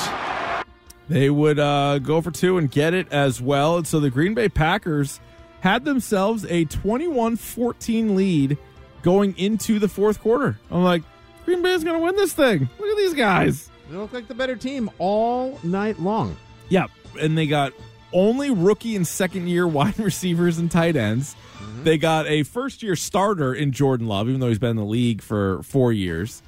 They 1.09 1.29
would 1.31 1.59
uh, 1.59 1.99
go 1.99 2.21
for 2.21 2.31
two 2.31 2.59
and 2.59 2.71
get 2.71 2.95
it 2.95 3.11
as 3.13 3.41
well. 3.41 3.77
And 3.79 3.87
so 3.87 4.01
the 4.01 4.11
Green 4.11 4.35
Bay 4.35 4.49
Packers 4.49 5.21
had 5.61 5.85
themselves 5.85 6.45
a 6.49 6.65
21 6.65 7.37
14 7.37 8.17
lead 8.17 8.59
going 9.03 9.37
into 9.39 9.79
the 9.79 9.89
fourth 9.89 10.21
quarter. 10.21 10.59
I'm 10.71 10.83
like, 10.83 11.03
Green 11.45 11.63
Bay's 11.63 11.85
going 11.85 11.99
to 11.99 12.05
win 12.05 12.17
this 12.17 12.33
thing. 12.33 12.69
Look 12.79 12.91
at 12.91 12.97
these 12.97 13.15
guys. 13.15 13.71
They 13.91 13.97
look 13.97 14.13
like 14.13 14.29
the 14.29 14.35
better 14.35 14.57
team 14.57 14.91
all 14.99 15.59
night 15.63 16.01
long. 16.01 16.37
Yeah. 16.69 16.87
And 17.21 17.37
they 17.37 17.47
got 17.47 17.75
only 18.13 18.51
rookie 18.51 18.97
and 18.97 19.07
second 19.07 19.49
year 19.49 19.67
wide 19.69 19.99
receivers 19.99 20.59
and 20.59 20.71
tight 20.71 20.97
ends. 20.97 21.37
They 21.83 21.99
got 21.99 22.27
a 22.27 22.45
first 22.45 22.83
year 22.83 22.97
starter 22.97 23.53
in 23.53 23.73
Jordan 23.73 24.07
Love, 24.07 24.29
even 24.29 24.41
though 24.41 24.49
he's 24.49 24.59
been 24.59 24.71
in 24.71 24.77
the 24.77 24.85
league 24.85 25.21
for 25.21 25.63
four 25.63 25.93
years. 25.93 26.43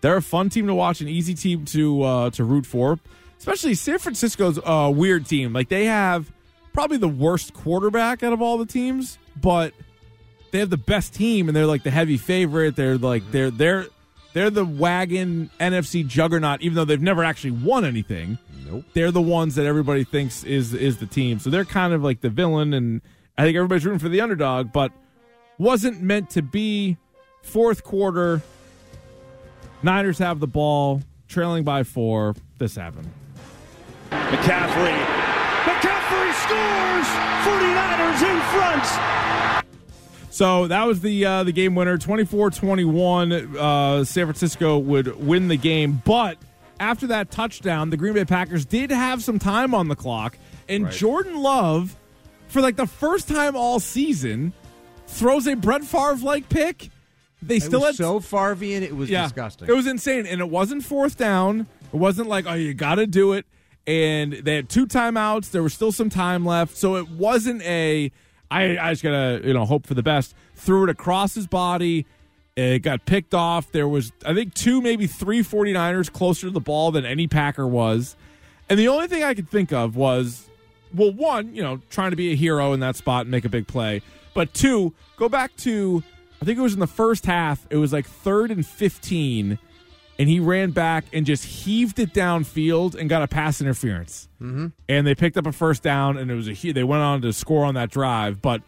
They're 0.00 0.16
a 0.16 0.22
fun 0.22 0.48
team 0.48 0.66
to 0.66 0.74
watch, 0.74 1.00
an 1.00 1.08
easy 1.08 1.34
team 1.34 1.64
to 1.66 2.02
uh, 2.02 2.30
to 2.30 2.44
root 2.44 2.64
for. 2.64 2.98
Especially 3.38 3.74
San 3.74 3.98
Francisco's 3.98 4.58
a 4.64 4.90
weird 4.90 5.26
team. 5.26 5.52
Like 5.52 5.68
they 5.68 5.86
have 5.86 6.30
probably 6.72 6.96
the 6.96 7.08
worst 7.08 7.54
quarterback 7.54 8.22
out 8.22 8.32
of 8.32 8.42
all 8.42 8.58
the 8.58 8.66
teams, 8.66 9.18
but 9.36 9.72
they 10.50 10.58
have 10.58 10.70
the 10.70 10.76
best 10.76 11.14
team 11.14 11.48
and 11.48 11.56
they're 11.56 11.66
like 11.66 11.82
the 11.82 11.90
heavy 11.90 12.16
favorite. 12.16 12.76
They're 12.76 12.98
like 12.98 13.22
mm-hmm. 13.22 13.32
they're 13.32 13.50
they're 13.50 13.86
they're 14.32 14.50
the 14.50 14.64
wagon 14.64 15.50
NFC 15.58 16.06
juggernaut, 16.06 16.62
even 16.62 16.74
though 16.74 16.84
they've 16.84 17.00
never 17.00 17.24
actually 17.24 17.52
won 17.52 17.84
anything. 17.84 18.38
Nope. 18.66 18.84
They're 18.92 19.10
the 19.10 19.22
ones 19.22 19.54
that 19.54 19.66
everybody 19.66 20.04
thinks 20.04 20.44
is 20.44 20.74
is 20.74 20.98
the 20.98 21.06
team. 21.06 21.38
So 21.38 21.50
they're 21.50 21.64
kind 21.64 21.92
of 21.92 22.02
like 22.02 22.20
the 22.20 22.30
villain, 22.30 22.74
and 22.74 23.00
I 23.36 23.44
think 23.44 23.56
everybody's 23.56 23.84
rooting 23.84 23.98
for 23.98 24.08
the 24.08 24.20
underdog, 24.20 24.72
but 24.72 24.92
wasn't 25.58 26.02
meant 26.02 26.30
to 26.30 26.42
be. 26.42 26.96
Fourth 27.42 27.82
quarter, 27.82 28.42
Niners 29.82 30.18
have 30.18 30.38
the 30.38 30.46
ball, 30.46 31.00
trailing 31.28 31.64
by 31.64 31.82
four. 31.82 32.34
This 32.58 32.76
happened. 32.76 33.08
McCaffrey. 34.30 34.98
McCaffrey 35.64 36.32
scores. 36.44 37.08
49ers 37.44 38.22
in 38.30 38.40
front. 38.52 39.64
So 40.30 40.68
that 40.68 40.86
was 40.86 41.00
the 41.00 41.24
uh, 41.24 41.44
the 41.44 41.52
game 41.52 41.74
winner, 41.74 41.98
24-21. 41.98 43.56
Uh, 43.56 44.04
San 44.04 44.26
Francisco 44.26 44.78
would 44.78 45.24
win 45.24 45.48
the 45.48 45.56
game, 45.56 46.00
but 46.04 46.38
after 46.78 47.08
that 47.08 47.30
touchdown, 47.30 47.90
the 47.90 47.96
Green 47.96 48.14
Bay 48.14 48.24
Packers 48.24 48.64
did 48.64 48.90
have 48.90 49.22
some 49.22 49.38
time 49.38 49.74
on 49.74 49.88
the 49.88 49.96
clock, 49.96 50.38
and 50.68 50.90
Jordan 50.92 51.40
Love, 51.42 51.96
for 52.48 52.60
like 52.60 52.76
the 52.76 52.86
first 52.86 53.28
time 53.28 53.56
all 53.56 53.80
season, 53.80 54.52
throws 55.06 55.46
a 55.48 55.54
Brett 55.56 55.82
Favre 55.84 56.16
like 56.16 56.48
pick. 56.48 56.90
They 57.42 57.56
It 57.56 57.62
still 57.62 57.80
was 57.80 57.90
had 57.90 57.96
so 57.96 58.20
Farvian, 58.20 58.82
it 58.82 58.94
was 58.94 59.08
yeah, 59.10 59.22
disgusting. 59.24 59.68
It 59.68 59.72
was 59.72 59.86
insane, 59.86 60.26
and 60.26 60.40
it 60.40 60.48
wasn't 60.48 60.84
fourth 60.84 61.16
down. 61.16 61.66
It 61.92 61.96
wasn't 61.96 62.28
like 62.28 62.46
oh 62.46 62.54
you 62.54 62.74
got 62.74 62.96
to 62.96 63.06
do 63.06 63.32
it. 63.32 63.46
And 63.88 64.34
they 64.34 64.56
had 64.56 64.68
two 64.68 64.86
timeouts. 64.86 65.50
There 65.50 65.62
was 65.62 65.72
still 65.72 65.92
some 65.92 66.10
time 66.10 66.44
left, 66.44 66.76
so 66.76 66.96
it 66.96 67.08
wasn't 67.08 67.62
a. 67.62 68.12
I 68.50 68.76
I 68.76 68.92
just 68.92 69.02
gotta 69.02 69.40
you 69.42 69.54
know 69.54 69.64
hope 69.64 69.86
for 69.86 69.94
the 69.94 70.02
best. 70.02 70.34
Threw 70.54 70.84
it 70.84 70.90
across 70.90 71.34
his 71.34 71.46
body. 71.46 72.04
It 72.54 72.80
got 72.80 73.06
picked 73.06 73.32
off. 73.32 73.72
There 73.72 73.88
was 73.88 74.12
I 74.26 74.34
think 74.34 74.52
two 74.52 74.82
maybe 74.82 75.06
three 75.06 75.40
49ers 75.40 76.12
closer 76.12 76.48
to 76.48 76.50
the 76.50 76.60
ball 76.60 76.90
than 76.90 77.06
any 77.06 77.26
Packer 77.26 77.66
was. 77.66 78.14
And 78.68 78.78
the 78.78 78.88
only 78.88 79.06
thing 79.06 79.24
I 79.24 79.32
could 79.32 79.48
think 79.48 79.72
of 79.72 79.96
was 79.96 80.50
well, 80.94 81.12
one, 81.12 81.54
you 81.54 81.62
know, 81.62 81.80
trying 81.88 82.10
to 82.10 82.16
be 82.16 82.32
a 82.32 82.36
hero 82.36 82.74
in 82.74 82.80
that 82.80 82.96
spot 82.96 83.22
and 83.22 83.30
make 83.30 83.46
a 83.46 83.48
big 83.48 83.66
play. 83.66 84.02
But 84.34 84.52
two, 84.52 84.92
go 85.16 85.30
back 85.30 85.56
to 85.58 86.02
I 86.42 86.44
think 86.44 86.58
it 86.58 86.62
was 86.62 86.74
in 86.74 86.80
the 86.80 86.86
first 86.86 87.24
half. 87.24 87.66
It 87.70 87.76
was 87.76 87.92
like 87.94 88.06
third 88.06 88.50
and 88.50 88.66
fifteen, 88.66 89.58
and 90.18 90.28
he 90.28 90.40
ran 90.40 90.72
back 90.72 91.04
and 91.12 91.24
just 91.24 91.44
heaved 91.44 91.98
it 91.98 92.12
downfield 92.12 92.94
and 92.94 93.08
got 93.08 93.22
a 93.22 93.28
pass 93.28 93.60
interference. 93.60 94.28
Mm-hmm. 94.42 94.68
And 94.88 95.06
they 95.06 95.14
picked 95.14 95.36
up 95.36 95.46
a 95.46 95.52
first 95.52 95.82
down, 95.82 96.16
and 96.16 96.30
it 96.30 96.34
was 96.34 96.48
a 96.48 96.72
they 96.72 96.84
went 96.84 97.02
on 97.02 97.22
to 97.22 97.32
score 97.32 97.64
on 97.64 97.74
that 97.74 97.90
drive. 97.90 98.42
But 98.42 98.62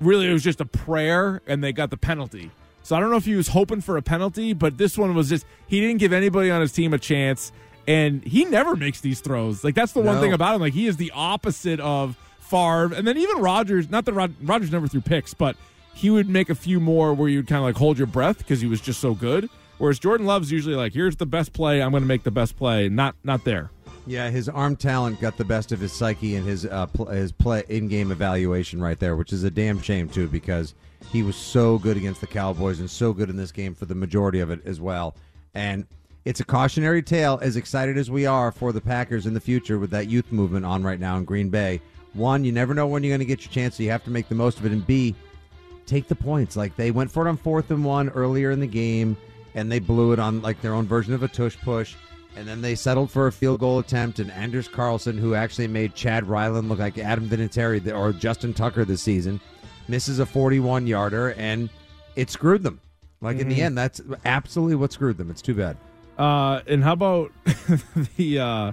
really, 0.00 0.28
it 0.28 0.32
was 0.32 0.44
just 0.44 0.60
a 0.60 0.64
prayer, 0.66 1.42
and 1.46 1.62
they 1.62 1.72
got 1.72 1.90
the 1.90 1.96
penalty. 1.96 2.50
So 2.84 2.96
I 2.96 3.00
don't 3.00 3.10
know 3.10 3.16
if 3.16 3.24
he 3.24 3.34
was 3.34 3.48
hoping 3.48 3.80
for 3.80 3.96
a 3.96 4.02
penalty, 4.02 4.52
but 4.52 4.78
this 4.78 4.98
one 4.98 5.14
was 5.14 5.28
just 5.28 5.46
he 5.66 5.80
didn't 5.80 5.98
give 5.98 6.12
anybody 6.12 6.50
on 6.50 6.60
his 6.60 6.72
team 6.72 6.92
a 6.92 6.98
chance, 6.98 7.52
and 7.86 8.22
he 8.24 8.44
never 8.44 8.76
makes 8.76 9.00
these 9.00 9.20
throws. 9.20 9.64
Like 9.64 9.74
that's 9.74 9.92
the 9.92 10.00
one 10.00 10.20
thing 10.20 10.32
about 10.32 10.54
him. 10.54 10.60
Like 10.60 10.72
he 10.72 10.86
is 10.86 10.96
the 10.96 11.12
opposite 11.14 11.80
of 11.80 12.16
Favre, 12.38 12.92
and 12.94 13.06
then 13.06 13.16
even 13.16 13.38
Rodgers. 13.38 13.90
Not 13.90 14.04
that 14.04 14.12
Rod- 14.12 14.34
Rodgers 14.42 14.70
never 14.70 14.86
threw 14.86 15.00
picks, 15.00 15.34
but 15.34 15.56
he 15.94 16.10
would 16.10 16.28
make 16.28 16.48
a 16.48 16.54
few 16.54 16.80
more 16.80 17.12
where 17.12 17.28
you'd 17.28 17.46
kind 17.46 17.58
of 17.58 17.64
like 17.64 17.76
hold 17.76 17.98
your 17.98 18.06
breath 18.06 18.38
because 18.38 18.60
he 18.60 18.66
was 18.66 18.80
just 18.80 19.00
so 19.00 19.14
good. 19.14 19.48
Whereas 19.82 19.98
Jordan 19.98 20.28
Love's 20.28 20.52
usually 20.52 20.76
like, 20.76 20.92
here's 20.92 21.16
the 21.16 21.26
best 21.26 21.52
play, 21.52 21.82
I'm 21.82 21.90
going 21.90 22.04
to 22.04 22.06
make 22.06 22.22
the 22.22 22.30
best 22.30 22.56
play. 22.56 22.88
Not 22.88 23.16
not 23.24 23.44
there. 23.44 23.72
Yeah, 24.06 24.30
his 24.30 24.48
arm 24.48 24.76
talent 24.76 25.20
got 25.20 25.36
the 25.36 25.44
best 25.44 25.72
of 25.72 25.80
his 25.80 25.92
psyche 25.92 26.36
and 26.36 26.46
his 26.46 26.64
uh, 26.66 26.86
pl- 26.86 27.06
his 27.06 27.32
play 27.32 27.64
in 27.68 27.88
game 27.88 28.12
evaluation 28.12 28.80
right 28.80 28.96
there, 28.96 29.16
which 29.16 29.32
is 29.32 29.42
a 29.42 29.50
damn 29.50 29.82
shame 29.82 30.08
too 30.08 30.28
because 30.28 30.74
he 31.10 31.24
was 31.24 31.34
so 31.34 31.78
good 31.78 31.96
against 31.96 32.20
the 32.20 32.28
Cowboys 32.28 32.78
and 32.78 32.88
so 32.88 33.12
good 33.12 33.28
in 33.28 33.36
this 33.36 33.50
game 33.50 33.74
for 33.74 33.86
the 33.86 33.94
majority 33.96 34.38
of 34.38 34.52
it 34.52 34.64
as 34.64 34.80
well. 34.80 35.16
And 35.52 35.84
it's 36.24 36.38
a 36.38 36.44
cautionary 36.44 37.02
tale. 37.02 37.40
As 37.42 37.56
excited 37.56 37.98
as 37.98 38.08
we 38.08 38.24
are 38.24 38.52
for 38.52 38.72
the 38.72 38.80
Packers 38.80 39.26
in 39.26 39.34
the 39.34 39.40
future 39.40 39.80
with 39.80 39.90
that 39.90 40.06
youth 40.06 40.30
movement 40.30 40.64
on 40.64 40.84
right 40.84 41.00
now 41.00 41.16
in 41.16 41.24
Green 41.24 41.48
Bay, 41.48 41.80
one, 42.12 42.44
you 42.44 42.52
never 42.52 42.72
know 42.72 42.86
when 42.86 43.02
you're 43.02 43.10
going 43.10 43.18
to 43.18 43.24
get 43.24 43.44
your 43.44 43.52
chance, 43.52 43.78
so 43.78 43.82
you 43.82 43.90
have 43.90 44.04
to 44.04 44.10
make 44.10 44.28
the 44.28 44.36
most 44.36 44.60
of 44.60 44.64
it. 44.64 44.70
And 44.70 44.86
B, 44.86 45.16
take 45.86 46.06
the 46.06 46.14
points. 46.14 46.54
Like 46.54 46.76
they 46.76 46.92
went 46.92 47.10
for 47.10 47.26
it 47.26 47.28
on 47.28 47.36
fourth 47.36 47.72
and 47.72 47.84
one 47.84 48.10
earlier 48.10 48.52
in 48.52 48.60
the 48.60 48.66
game, 48.68 49.16
and 49.54 49.70
they 49.70 49.78
blew 49.78 50.12
it 50.12 50.18
on 50.18 50.42
like 50.42 50.60
their 50.60 50.74
own 50.74 50.86
version 50.86 51.14
of 51.14 51.22
a 51.22 51.28
tush 51.28 51.56
push. 51.58 51.94
And 52.34 52.48
then 52.48 52.62
they 52.62 52.74
settled 52.74 53.10
for 53.10 53.26
a 53.26 53.32
field 53.32 53.60
goal 53.60 53.78
attempt, 53.78 54.18
and 54.18 54.30
Anders 54.30 54.66
Carlson, 54.66 55.18
who 55.18 55.34
actually 55.34 55.68
made 55.68 55.94
Chad 55.94 56.26
Ryland 56.26 56.70
look 56.70 56.78
like 56.78 56.96
Adam 56.96 57.28
Vinatieri 57.28 57.94
or 57.94 58.12
Justin 58.14 58.54
Tucker 58.54 58.86
this 58.86 59.02
season, 59.02 59.38
misses 59.86 60.18
a 60.18 60.24
41 60.24 60.86
yarder, 60.86 61.34
and 61.34 61.68
it 62.16 62.30
screwed 62.30 62.62
them. 62.62 62.80
Like 63.20 63.38
in 63.38 63.48
the 63.48 63.60
end, 63.62 63.78
that's 63.78 64.00
absolutely 64.24 64.74
what 64.76 64.92
screwed 64.92 65.16
them. 65.16 65.30
It's 65.30 65.42
too 65.42 65.54
bad. 65.54 65.76
Uh, 66.18 66.60
and 66.66 66.82
how 66.82 66.92
about 66.94 67.32
the 68.16 68.38
uh, 68.38 68.72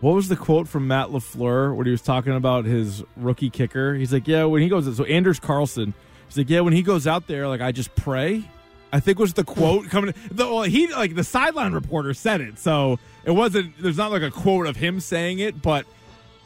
what 0.00 0.14
was 0.14 0.28
the 0.28 0.36
quote 0.36 0.68
from 0.68 0.86
Matt 0.86 1.08
Lafleur 1.08 1.74
when 1.74 1.86
he 1.86 1.90
was 1.90 2.00
talking 2.00 2.32
about 2.34 2.64
his 2.64 3.02
rookie 3.16 3.50
kicker? 3.50 3.94
He's 3.94 4.12
like, 4.12 4.26
yeah, 4.26 4.44
when 4.44 4.62
he 4.62 4.68
goes 4.68 4.96
so 4.96 5.04
Anders 5.04 5.38
Carlson, 5.40 5.92
he's 6.28 6.38
like, 6.38 6.48
yeah, 6.48 6.60
when 6.60 6.72
he 6.72 6.82
goes 6.82 7.06
out 7.06 7.26
there, 7.26 7.46
like 7.48 7.60
I 7.60 7.72
just 7.72 7.94
pray. 7.94 8.44
I 8.92 9.00
think 9.00 9.18
was 9.18 9.34
the 9.34 9.44
quote 9.44 9.88
coming. 9.88 10.14
The, 10.30 10.46
well, 10.46 10.62
he 10.62 10.88
like 10.88 11.14
the 11.14 11.24
sideline 11.24 11.72
reporter 11.72 12.14
said 12.14 12.40
it, 12.40 12.58
so 12.58 12.98
it 13.24 13.32
wasn't. 13.32 13.74
There's 13.78 13.98
not 13.98 14.10
like 14.10 14.22
a 14.22 14.30
quote 14.30 14.66
of 14.66 14.76
him 14.76 15.00
saying 15.00 15.40
it, 15.40 15.60
but 15.60 15.84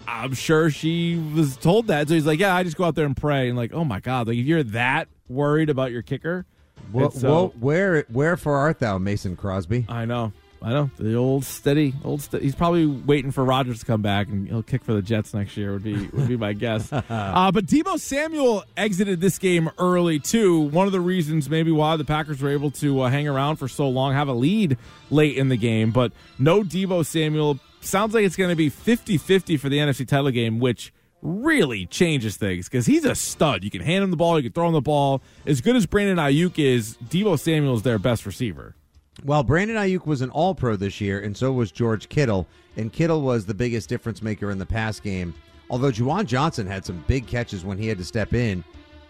I'm 0.08 0.34
sure 0.34 0.70
she 0.70 1.16
was 1.34 1.56
told 1.56 1.86
that. 1.86 2.08
So 2.08 2.14
he's 2.14 2.26
like, 2.26 2.40
yeah, 2.40 2.54
I 2.54 2.64
just 2.64 2.76
go 2.76 2.84
out 2.84 2.94
there 2.96 3.06
and 3.06 3.16
pray, 3.16 3.48
and 3.48 3.56
like, 3.56 3.72
oh 3.72 3.84
my 3.84 4.00
god, 4.00 4.26
like 4.26 4.36
if 4.36 4.46
you're 4.46 4.64
that 4.64 5.08
worried 5.28 5.70
about 5.70 5.92
your 5.92 6.02
kicker, 6.02 6.44
Well, 6.92 7.06
it's, 7.06 7.22
uh, 7.22 7.28
well, 7.28 7.54
where 7.60 8.02
where 8.08 8.36
for 8.36 8.56
art 8.56 8.80
thou, 8.80 8.98
Mason 8.98 9.36
Crosby? 9.36 9.86
I 9.88 10.04
know. 10.04 10.32
I 10.64 10.70
know. 10.70 10.90
The 10.98 11.14
old 11.14 11.44
steady, 11.44 11.94
old. 12.04 12.26
He's 12.40 12.54
probably 12.54 12.86
waiting 12.86 13.32
for 13.32 13.44
Rodgers 13.44 13.80
to 13.80 13.86
come 13.86 14.00
back 14.00 14.28
and 14.28 14.46
he'll 14.46 14.62
kick 14.62 14.84
for 14.84 14.92
the 14.92 15.02
Jets 15.02 15.34
next 15.34 15.56
year. 15.56 15.72
Would 15.72 15.82
be 15.82 16.06
would 16.08 16.28
be 16.28 16.36
my 16.36 16.52
guess. 16.52 16.92
uh, 16.92 17.50
but 17.52 17.66
Deebo 17.66 17.98
Samuel 17.98 18.64
exited 18.76 19.20
this 19.20 19.38
game 19.38 19.70
early 19.78 20.18
too. 20.18 20.60
One 20.60 20.86
of 20.86 20.92
the 20.92 21.00
reasons 21.00 21.50
maybe 21.50 21.72
why 21.72 21.96
the 21.96 22.04
Packers 22.04 22.40
were 22.40 22.50
able 22.50 22.70
to 22.72 23.02
uh, 23.02 23.10
hang 23.10 23.26
around 23.26 23.56
for 23.56 23.68
so 23.68 23.88
long, 23.88 24.12
have 24.12 24.28
a 24.28 24.32
lead 24.32 24.78
late 25.10 25.36
in 25.36 25.48
the 25.48 25.56
game. 25.56 25.90
But 25.90 26.12
no 26.38 26.62
Deebo 26.62 27.04
Samuel. 27.04 27.58
Sounds 27.80 28.14
like 28.14 28.24
it's 28.24 28.36
going 28.36 28.50
to 28.50 28.54
be 28.54 28.70
50-50 28.70 29.58
for 29.58 29.68
the 29.68 29.78
NFC 29.78 30.06
title 30.06 30.30
game, 30.30 30.60
which 30.60 30.92
really 31.20 31.86
changes 31.86 32.36
things 32.36 32.68
because 32.68 32.86
he's 32.86 33.04
a 33.04 33.14
stud. 33.16 33.64
You 33.64 33.70
can 33.70 33.80
hand 33.80 34.04
him 34.04 34.12
the 34.12 34.16
ball, 34.16 34.38
you 34.38 34.44
can 34.44 34.52
throw 34.52 34.68
him 34.68 34.72
the 34.72 34.80
ball. 34.80 35.20
As 35.46 35.60
good 35.60 35.74
as 35.74 35.86
Brandon 35.86 36.18
Aiyuk 36.18 36.58
is, 36.58 36.96
Deebo 37.08 37.38
Samuel 37.38 37.74
is 37.74 37.82
their 37.82 37.98
best 37.98 38.24
receiver. 38.24 38.76
Well, 39.24 39.42
Brandon 39.42 39.76
Aiyuk 39.76 40.06
was 40.06 40.20
an 40.20 40.30
All 40.30 40.54
Pro 40.54 40.76
this 40.76 41.00
year, 41.00 41.20
and 41.20 41.36
so 41.36 41.52
was 41.52 41.70
George 41.70 42.08
Kittle. 42.08 42.46
And 42.76 42.92
Kittle 42.92 43.22
was 43.22 43.44
the 43.44 43.54
biggest 43.54 43.88
difference 43.88 44.22
maker 44.22 44.50
in 44.50 44.58
the 44.58 44.66
pass 44.66 44.98
game. 44.98 45.34
Although 45.70 45.92
Juwan 45.92 46.26
Johnson 46.26 46.66
had 46.66 46.84
some 46.84 47.04
big 47.06 47.26
catches 47.26 47.64
when 47.64 47.78
he 47.78 47.86
had 47.86 47.98
to 47.98 48.04
step 48.04 48.34
in 48.34 48.64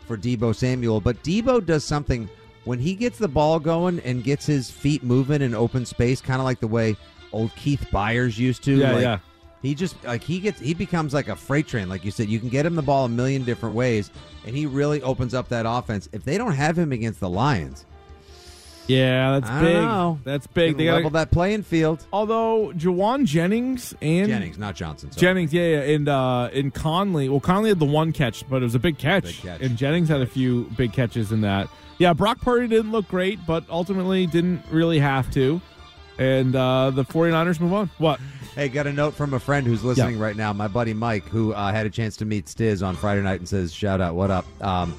for 0.06 0.16
Deebo 0.16 0.54
Samuel. 0.54 1.00
But 1.00 1.23
Deebo 1.23 1.64
does 1.64 1.85
something 1.85 2.28
when 2.64 2.78
he 2.78 2.94
gets 2.94 3.18
the 3.18 3.28
ball 3.28 3.59
going 3.59 4.00
and 4.00 4.23
gets 4.23 4.47
his 4.47 4.71
feet 4.71 5.02
moving 5.02 5.42
in 5.42 5.54
open 5.54 5.87
space, 5.87 6.21
kind 6.21 6.40
of 6.40 6.44
like 6.44 6.61
the 6.61 6.68
way 6.68 6.97
old 7.32 7.54
Keith 7.56 7.87
Byars 7.90 8.38
used 8.38 8.62
to. 8.64 8.76
Yeah, 8.76 8.92
like, 8.92 9.02
yeah. 9.02 9.18
He 9.62 9.76
just 9.76 10.02
like 10.04 10.25
he 10.25 10.40
gets 10.40 10.59
he 10.61 10.75
becomes 10.75 11.14
like 11.14 11.28
a 11.28 11.37
freight 11.37 11.68
train, 11.68 11.88
like 11.88 12.04
you 12.04 12.11
said. 12.11 12.28
You 12.28 12.40
can 12.40 12.49
get 12.49 12.66
him 12.66 12.75
the 12.75 12.82
ball 12.82 13.04
a 13.04 13.09
million 13.09 13.44
different 13.44 13.76
ways, 13.76 14.11
and 14.44 14.56
he 14.56 14.66
really 14.66 15.00
opens 15.02 15.35
up 15.35 15.49
that 15.50 15.66
offense. 15.68 16.09
If 16.12 16.25
they 16.25 16.37
don't 16.37 16.54
have 16.54 16.76
him 16.76 16.90
against 16.90 17.21
the 17.21 17.30
Lions, 17.30 17.87
Yeah, 18.89 19.39
that's 19.39 19.51
I 19.51 19.61
big. 19.61 19.75
know. 19.75 20.21
That's 20.25 20.47
big. 20.47 20.77
They 20.77 20.87
gotta, 20.87 20.97
level 20.97 21.11
that 21.11 21.31
playing 21.31 21.62
field. 21.62 22.05
although 22.12 22.73
Jauan 22.75 23.25
Jennings 23.25 23.95
and 24.03 24.29
Jennings, 24.29 24.59
not 24.59 24.75
Johnson. 24.75 25.12
sorry. 25.12 25.21
Jennings, 25.21 25.53
yeah, 25.53 25.62
yeah, 25.67 25.95
and 25.95 26.09
uh, 26.09 26.51
and 26.53 26.75
Conley. 26.75 27.29
Well, 27.29 27.41
Conley 27.41 27.69
had 27.69 27.79
the 27.79 27.85
one 27.87 28.12
catch, 28.12 28.49
but 28.49 28.57
it 28.57 28.65
was 28.65 28.75
a 28.75 28.81
big 28.81 28.99
catch. 28.99 29.25
Big 29.25 29.37
catch. 29.37 29.61
And 29.61 29.77
Jennings 29.77 30.09
had 30.09 30.21
a 30.21 30.27
few 30.27 30.65
big 30.77 30.93
catches 30.93 31.33
in 31.33 31.43
that. 31.43 31.69
Yeah, 31.99 32.12
Brock 32.12 32.41
Purdy 32.41 32.67
didn't 32.69 32.91
look 32.91 33.07
great, 33.09 33.39
but 33.47 33.65
ultimately 33.71 34.27
didn't 34.27 34.62
really 34.71 34.99
have 34.99 35.31
to. 35.35 35.61
And 36.19 36.55
uh, 36.57 36.91
the 36.91 37.05
49ers 37.05 37.61
move 37.61 37.73
on. 37.73 37.91
What? 37.99 38.21
Hey, 38.55 38.69
got 38.69 38.87
a 38.87 38.93
note 38.93 39.15
from 39.15 39.33
a 39.33 39.41
friend 39.41 39.67
who's 39.67 39.83
listening 39.83 40.19
right 40.19 40.37
now. 40.37 40.53
My 40.53 40.69
buddy 40.69 40.93
Mike, 40.93 41.25
who 41.25 41.55
uh, 41.55 41.73
had 41.73 41.87
a 41.87 41.91
chance 41.91 42.17
to 42.19 42.25
meet 42.25 42.47
Stiz 42.47 42.87
on 42.87 42.97
Friday 42.97 43.23
night, 43.23 43.39
and 43.41 43.49
says, 43.49 43.73
"Shout 43.73 44.01
out, 44.01 44.15
what 44.15 44.31
up?" 44.31 44.45
Um, 44.62 44.95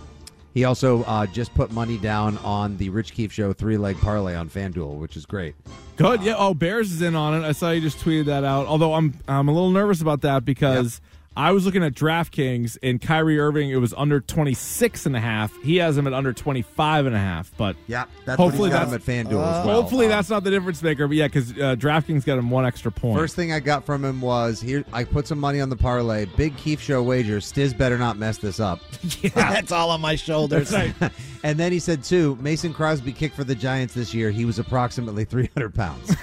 he 0.53 0.63
also 0.65 1.03
uh, 1.03 1.25
just 1.25 1.53
put 1.53 1.71
money 1.71 1.97
down 1.97 2.37
on 2.39 2.77
the 2.77 2.89
Rich 2.89 3.13
Keefe 3.13 3.31
Show 3.31 3.53
three 3.53 3.77
leg 3.77 3.97
parlay 3.99 4.35
on 4.35 4.49
FanDuel, 4.49 4.97
which 4.99 5.17
is 5.17 5.25
great. 5.25 5.55
Good. 5.95 6.21
Yeah. 6.21 6.35
Oh, 6.37 6.53
Bears 6.53 6.91
is 6.91 7.01
in 7.01 7.15
on 7.15 7.33
it. 7.41 7.45
I 7.45 7.51
saw 7.51 7.71
you 7.71 7.81
just 7.81 7.97
tweeted 7.99 8.25
that 8.25 8.43
out. 8.43 8.67
Although 8.67 8.93
I'm 8.93 9.13
I'm 9.27 9.47
a 9.47 9.53
little 9.53 9.71
nervous 9.71 10.01
about 10.01 10.21
that 10.21 10.45
because 10.45 11.01
I 11.35 11.51
was 11.51 11.65
looking 11.65 11.83
at 11.83 11.93
DraftKings 11.93 12.77
and 12.83 13.01
Kyrie 13.01 13.39
Irving. 13.39 13.69
It 13.71 13.77
was 13.77 13.93
under 13.95 14.19
26 14.19 15.05
and 15.07 15.15
a 15.15 15.19
half. 15.19 15.51
He 15.63 15.77
has 15.77 15.97
him 15.97 16.05
at 16.05 16.13
under 16.13 16.31
25 16.33 17.05
and 17.07 17.15
a 17.15 17.19
half. 17.19 17.51
But 17.57 17.75
Yeah, 17.87 18.05
that's 18.25 18.37
Hopefully 18.37 18.69
what 18.69 18.73
he's 18.73 18.73
got 18.79 18.83
him 18.83 18.91
that's- 18.91 19.09
at 19.09 19.25
FanDuel 19.27 19.59
as 19.61 19.65
well. 19.65 19.81
hopefully 19.81 20.05
Um, 20.05 20.11
that's 20.11 20.29
not 20.29 20.43
the 20.43 20.51
difference 20.51 20.83
maker. 20.83 21.07
But 21.07 21.17
yeah, 21.17 21.27
because 21.27 21.51
uh, 21.53 21.75
DraftKings 21.77 22.23
got 22.25 22.37
him 22.37 22.49
one 22.49 22.65
extra 22.65 22.91
point. 22.91 23.17
First 23.17 23.35
thing 23.35 23.51
I 23.51 23.59
got 23.59 23.85
from 23.85 24.05
him 24.05 24.21
was 24.21 24.61
here. 24.61 24.85
I 24.93 25.03
put 25.03 25.25
some 25.27 25.39
money 25.39 25.59
on 25.59 25.69
the 25.69 25.75
parlay. 25.77 26.25
Big 26.37 26.55
Keefe 26.57 26.81
Show 26.81 27.01
wager. 27.01 27.39
Stiz 27.39 27.75
better 27.77 27.97
not 27.97 28.17
mess 28.17 28.37
this 28.37 28.59
up. 28.59 28.79
yeah, 29.21 29.29
That's 29.33 29.71
all 29.71 29.89
on 29.89 30.01
my 30.01 30.15
shoulders. 30.15 30.73
and 31.43 31.57
then 31.59 31.71
he 31.71 31.79
said, 31.79 32.03
too, 32.03 32.37
Mason 32.41 32.73
Crosby 32.73 33.11
kicked 33.11 33.35
for 33.35 33.43
the 33.43 33.55
Giants 33.55 33.93
this 33.95 34.13
year. 34.13 34.29
He 34.29 34.45
was 34.45 34.59
approximately 34.59 35.25
300 35.25 35.73
pounds. 35.73 36.15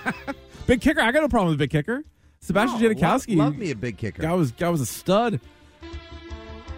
big 0.66 0.80
kicker. 0.80 1.00
I 1.00 1.12
got 1.12 1.20
no 1.22 1.28
problem 1.28 1.50
with 1.50 1.58
big 1.58 1.70
kicker. 1.70 2.02
Sebastian 2.40 2.84
Oh, 2.84 2.88
Janikowski. 2.94 3.36
Love, 3.36 3.48
love 3.48 3.58
me 3.58 3.70
a 3.70 3.76
big 3.76 3.96
kicker. 3.98 4.22
Guy 4.22 4.32
was 4.34 4.52
guy 4.52 4.68
was 4.68 4.80
a 4.80 4.86
stud. 4.86 5.40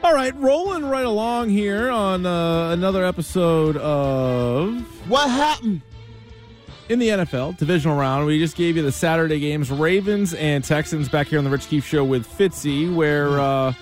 All 0.03 0.15
right, 0.15 0.35
rolling 0.37 0.87
right 0.87 1.05
along 1.05 1.51
here 1.51 1.91
on 1.91 2.25
uh, 2.25 2.71
another 2.71 3.05
episode 3.05 3.77
of 3.77 4.81
what 5.09 5.29
happened? 5.31 5.83
in 6.89 6.99
the 6.99 7.09
NFL 7.09 7.57
divisional 7.57 7.97
round. 7.97 8.27
We 8.27 8.41
just 8.41 8.57
gave 8.57 8.77
you 8.77 8.83
the 8.83 8.91
Saturday 8.91 9.39
games: 9.39 9.71
Ravens 9.71 10.35
and 10.35 10.65
Texans. 10.65 11.09
Back 11.09 11.29
here 11.29 11.39
on 11.39 11.45
the 11.45 11.51
Rich 11.51 11.69
Keefe 11.69 11.87
Show 11.87 12.03
with 12.03 12.27
Fitzy, 12.27 12.93
where 12.93 13.39
uh, 13.39 13.73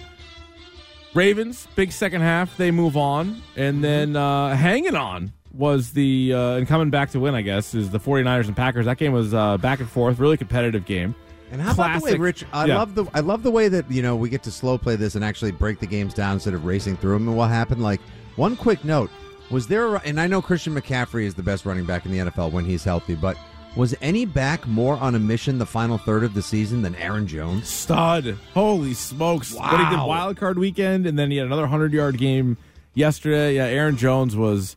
Ravens 1.15 1.67
big 1.75 1.91
second 1.91 2.21
half 2.21 2.55
they 2.59 2.71
move 2.71 2.97
on, 2.99 3.41
and 3.57 3.83
then 3.83 4.15
uh, 4.15 4.55
hanging 4.55 4.95
on 4.95 5.33
was 5.55 5.93
the 5.93 6.35
uh, 6.35 6.57
and 6.57 6.69
coming 6.69 6.91
back 6.91 7.11
to 7.13 7.21
win. 7.21 7.35
I 7.35 7.41
guess 7.43 7.75
is 7.75 7.89
the 7.91 7.99
49ers 8.01 8.47
and 8.47 8.55
Packers. 8.57 8.85
That 8.85 8.99
game 8.99 9.13
was 9.13 9.33
uh, 9.33 9.57
back 9.57 9.81
and 9.81 9.89
forth, 9.89 10.19
really 10.19 10.37
competitive 10.37 10.85
game. 10.85 11.15
And 11.51 11.61
how 11.63 11.73
about 11.73 11.99
the 12.01 12.05
way, 12.05 12.17
Rich? 12.17 12.45
I 12.53 12.67
Yeah. 12.67 12.79
love 12.79 12.95
the 12.95 13.07
I 13.15 13.21
love 13.21 13.43
the 13.43 13.51
way 13.51 13.69
that 13.69 13.91
you 13.91 14.03
know 14.03 14.17
we 14.17 14.29
get 14.29 14.43
to 14.45 14.51
slow 14.51 14.77
play 14.79 14.97
this 14.97 15.15
and 15.15 15.25
actually 15.25 15.53
break 15.53 15.81
the 15.81 15.87
games 15.87 16.15
down 16.15 16.35
instead 16.35 16.55
of 16.55 16.65
racing 16.65 16.97
through 16.97 17.15
them. 17.15 17.29
And 17.29 17.37
what 17.37 17.49
happened? 17.51 17.83
Like 17.83 18.01
one 18.37 18.57
quick 18.57 18.85
note 18.85 19.11
was 19.51 19.67
there, 19.67 19.95
a- 19.97 20.03
and 20.05 20.21
I 20.21 20.27
know 20.27 20.43
Christian 20.43 20.75
McCaffrey 20.75 21.25
is 21.25 21.35
the 21.35 21.43
best 21.43 21.65
running 21.65 21.87
back 21.87 22.05
in 22.05 22.13
the 22.13 22.19
NFL 22.19 22.51
when 22.53 22.65
he's 22.67 22.85
healthy, 22.85 23.15
but 23.15 23.37
was 23.77 23.95
any 24.03 24.25
back 24.27 24.67
more 24.67 24.97
on 24.99 25.15
a 25.15 25.19
mission 25.19 25.59
the 25.59 25.65
final 25.67 25.99
third 25.99 26.23
of 26.25 26.35
the 26.35 26.43
season 26.43 26.83
than 26.83 26.95
Aaron 26.97 27.27
Jones? 27.27 27.69
Stud. 27.69 28.37
Holy 28.53 28.93
smokes. 28.93 29.55
What 29.55 29.71
he 29.79 29.89
did 29.97 30.03
wild 30.05 30.37
card 30.37 30.59
weekend 30.59 31.07
and 31.07 31.19
then 31.19 31.31
he 31.31 31.37
had 31.39 31.47
another 31.47 31.67
100-yard 31.67 32.19
game 32.19 32.57
yesterday. 32.95 33.55
Yeah, 33.57 33.65
Aaron 33.67 33.97
Jones 33.97 34.37
was 34.37 34.77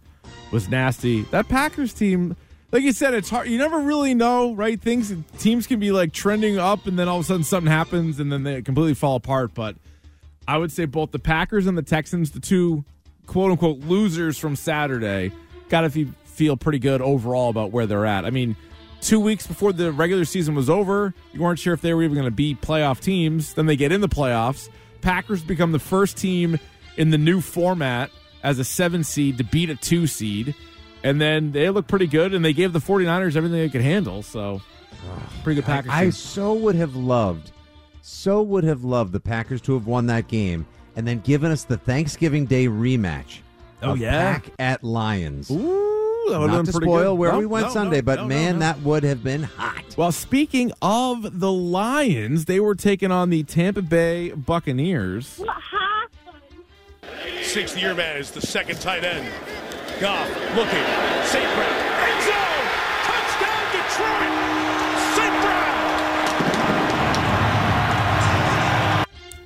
was 0.52 0.70
nasty. 0.70 1.24
That 1.32 1.48
Packers 1.50 1.94
team, 1.94 2.36
like 2.72 2.84
you 2.84 2.94
said, 2.94 3.14
it's 3.14 3.30
hard. 3.30 3.48
You 3.48 3.58
never 3.58 3.80
really 3.80 4.14
know, 4.14 4.54
right? 4.54 4.80
Things 4.80 5.14
teams 5.38 5.68
can 5.68 5.80
be 5.80 5.92
like 5.92 6.14
trending 6.14 6.58
up 6.58 6.86
and 6.88 6.98
then 6.98 7.08
all 7.08 7.18
of 7.18 7.26
a 7.26 7.28
sudden 7.28 7.44
something 7.44 7.72
happens 7.72 8.20
and 8.20 8.32
then 8.32 8.44
they 8.44 8.62
completely 8.62 8.94
fall 8.94 9.16
apart, 9.16 9.54
but 9.54 9.76
I 10.48 10.58
would 10.58 10.72
say 10.72 10.86
both 10.86 11.12
the 11.12 11.20
Packers 11.20 11.68
and 11.68 11.78
the 11.78 11.84
Texans, 11.84 12.32
the 12.32 12.40
two 12.40 12.84
quote 13.28 13.52
unquote 13.52 13.80
losers 13.80 14.38
from 14.38 14.56
Saturday, 14.56 15.32
got 15.70 15.82
to 15.82 16.08
feel 16.26 16.58
pretty 16.58 16.80
good 16.80 17.02
overall 17.02 17.50
about 17.50 17.72
where 17.72 17.86
they're 17.86 18.06
at. 18.06 18.26
I 18.26 18.30
mean, 18.30 18.56
two 19.02 19.20
weeks 19.20 19.48
before 19.48 19.74
the 19.74 19.92
regular 19.92 20.26
season 20.26 20.56
was 20.56 20.70
over, 20.70 21.14
you 21.34 21.42
weren't 21.42 21.60
sure 21.60 21.74
if 21.74 21.82
they 21.82 21.94
were 21.94 22.04
even 22.04 22.16
going 22.16 22.26
to 22.26 22.32
be 22.32 22.56
playoff 22.56 23.00
teams. 23.00 23.54
Then 23.54 23.66
they 23.66 23.76
get 23.76 23.92
in 23.92 24.02
the 24.02 24.10
playoffs. 24.10 24.70
Packers 25.02 25.44
become 25.44 25.72
the 25.72 25.80
first 25.80 26.18
team 26.18 26.60
in 26.98 27.10
the 27.10 27.18
new 27.18 27.42
format 27.42 28.12
as 28.44 28.60
a 28.60 28.64
seven 28.64 29.04
seed 29.04 29.38
to 29.38 29.44
beat 29.44 29.70
a 29.70 29.76
two 29.76 30.08
seed. 30.08 30.56
And 31.04 31.20
then 31.20 31.52
they 31.52 31.70
look 31.70 31.88
pretty 31.88 32.08
good, 32.08 32.34
and 32.34 32.44
they 32.46 32.54
gave 32.54 32.74
the 32.74 32.80
49ers 32.80 33.36
everything 33.36 33.60
they 33.60 33.70
could 33.70 33.82
handle. 33.82 34.22
So, 34.22 34.62
pretty 35.44 35.56
good 35.62 35.66
Packers. 35.66 35.92
I 35.92 36.04
team. 36.04 36.12
so 36.12 36.54
would 36.54 36.76
have 36.76 36.96
loved, 36.96 37.52
so 38.02 38.42
would 38.44 38.64
have 38.64 38.84
loved 38.84 39.12
the 39.12 39.20
Packers 39.20 39.62
to 39.62 39.74
have 39.74 39.88
won 39.88 40.06
that 40.08 40.28
game 40.28 40.66
and 40.96 41.08
then 41.08 41.20
given 41.22 41.52
us 41.52 41.64
the 41.64 41.78
Thanksgiving 41.78 42.46
Day 42.46 42.68
rematch. 42.68 43.40
Oh, 43.82 43.92
of 43.94 43.98
yeah? 44.00 44.34
Pack 44.34 44.50
at 44.60 44.84
Lions. 44.84 45.50
Ooh, 45.50 46.28
that 46.30 46.38
would've 46.40 46.52
Not 46.52 46.58
been 46.58 46.66
to 46.68 46.72
pretty 46.74 46.86
spoil 46.86 47.14
good. 47.14 47.20
where 47.20 47.32
No, 47.32 47.40
we 47.40 47.46
went 47.48 47.68
no, 47.68 47.74
Sunday, 47.74 47.98
no, 47.98 48.02
but 48.04 48.16
no, 48.18 48.22
no, 48.24 48.28
man, 48.28 48.54
no. 48.56 48.60
that 48.60 48.82
would 48.82 49.04
have 49.04 49.24
been 49.24 49.44
hot. 49.44 49.84
Well, 49.98 50.12
speaking 50.12 50.72
of 50.82 51.40
the 51.40 51.52
Lions, 51.52 52.46
they 52.46 52.60
were 52.60 52.76
taking 52.76 53.12
on 53.12 53.32
the 53.32 53.42
Tampa 53.44 53.82
Bay 53.82 54.32
Buccaneers. 54.34 55.42
Sixth 57.42 57.76
year 57.78 57.96
man 57.96 58.18
is 58.18 58.32
the 58.32 58.42
second 58.42 58.80
tight 58.80 59.04
end. 59.04 59.28
Goff 60.02 60.28
looking. 60.56 60.84
St. 61.26 61.46
Brown. 61.54 61.78
End 62.02 62.22
zone. 62.24 62.66
Touchdown 63.06 63.64
Detroit. 63.72 64.34
St. 65.14 65.36
Brown. 65.44 65.82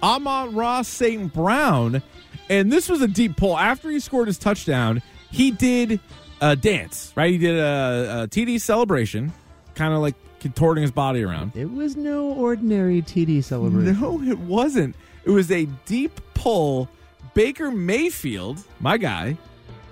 Amon-Ra 0.02 0.82
St. 0.84 1.34
Brown, 1.34 2.02
and 2.50 2.72
this 2.72 2.88
was 2.88 3.02
a 3.02 3.08
deep 3.10 3.36
pull. 3.36 3.58
After 3.58 3.90
he 3.90 4.00
scored 4.00 4.28
his 4.28 4.38
touchdown, 4.38 5.02
he 5.30 5.52
did 5.52 6.00
a 6.40 6.56
dance, 6.56 7.12
right? 7.18 7.32
He 7.32 7.38
did 7.38 7.58
a, 7.60 8.22
a 8.24 8.28
TD 8.30 8.62
celebration, 8.62 9.34
kind 9.74 9.94
of 9.94 10.00
like 10.00 10.16
contorting 10.40 10.84
his 10.84 10.92
body 10.92 11.22
around. 11.22 11.52
It 11.58 11.70
was 11.70 11.98
no 11.98 12.32
ordinary 12.32 13.02
TD 13.02 13.44
celebration. 13.44 14.00
No, 14.00 14.22
it 14.22 14.40
wasn't. 14.40 14.96
It 15.26 15.32
was 15.32 15.52
a 15.52 15.66
deep 15.86 16.22
pull. 16.34 16.88
Baker 17.34 17.72
Mayfield, 17.72 18.64
my 18.80 18.98
guy, 18.98 19.36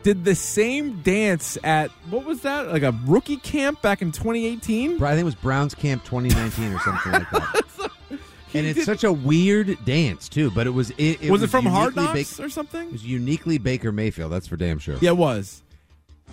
did 0.03 0.25
the 0.25 0.36
same 0.36 1.01
dance 1.01 1.57
at 1.63 1.89
what 2.10 2.25
was 2.25 2.41
that? 2.41 2.67
Like 2.67 2.83
a 2.83 2.93
rookie 3.05 3.38
camp 3.38 3.81
back 3.81 4.01
in 4.01 4.12
2018? 4.12 5.01
I 5.01 5.10
think 5.12 5.22
it 5.22 5.24
was 5.24 5.36
Browns 5.36 5.74
Camp 5.74 6.03
2019 6.03 6.74
or 6.74 6.79
something 6.79 7.12
like 7.12 7.29
that. 7.31 7.63
and 8.53 8.67
it's 8.67 8.83
such 8.83 9.03
a 9.03 9.12
weird 9.12 9.77
dance 9.86 10.29
too. 10.29 10.51
But 10.51 10.67
it 10.67 10.72
was 10.72 10.91
it, 10.91 11.24
it 11.24 11.31
was, 11.31 11.41
it 11.41 11.50
from 11.50 11.65
Hard 11.65 11.96
Knocks 11.96 12.37
Ba- 12.37 12.46
or 12.46 12.50
something? 12.50 12.87
it 12.87 12.92
was 12.92 13.05
uniquely 13.05 13.57
Baker 13.57 13.92
Mayfield. 13.92 14.31
That's 14.31 14.48
for 14.48 14.57
damn 14.57 14.79
sure. 14.79 14.98
Yeah, 15.01 15.11
it 15.11 15.18
was. 15.18 15.63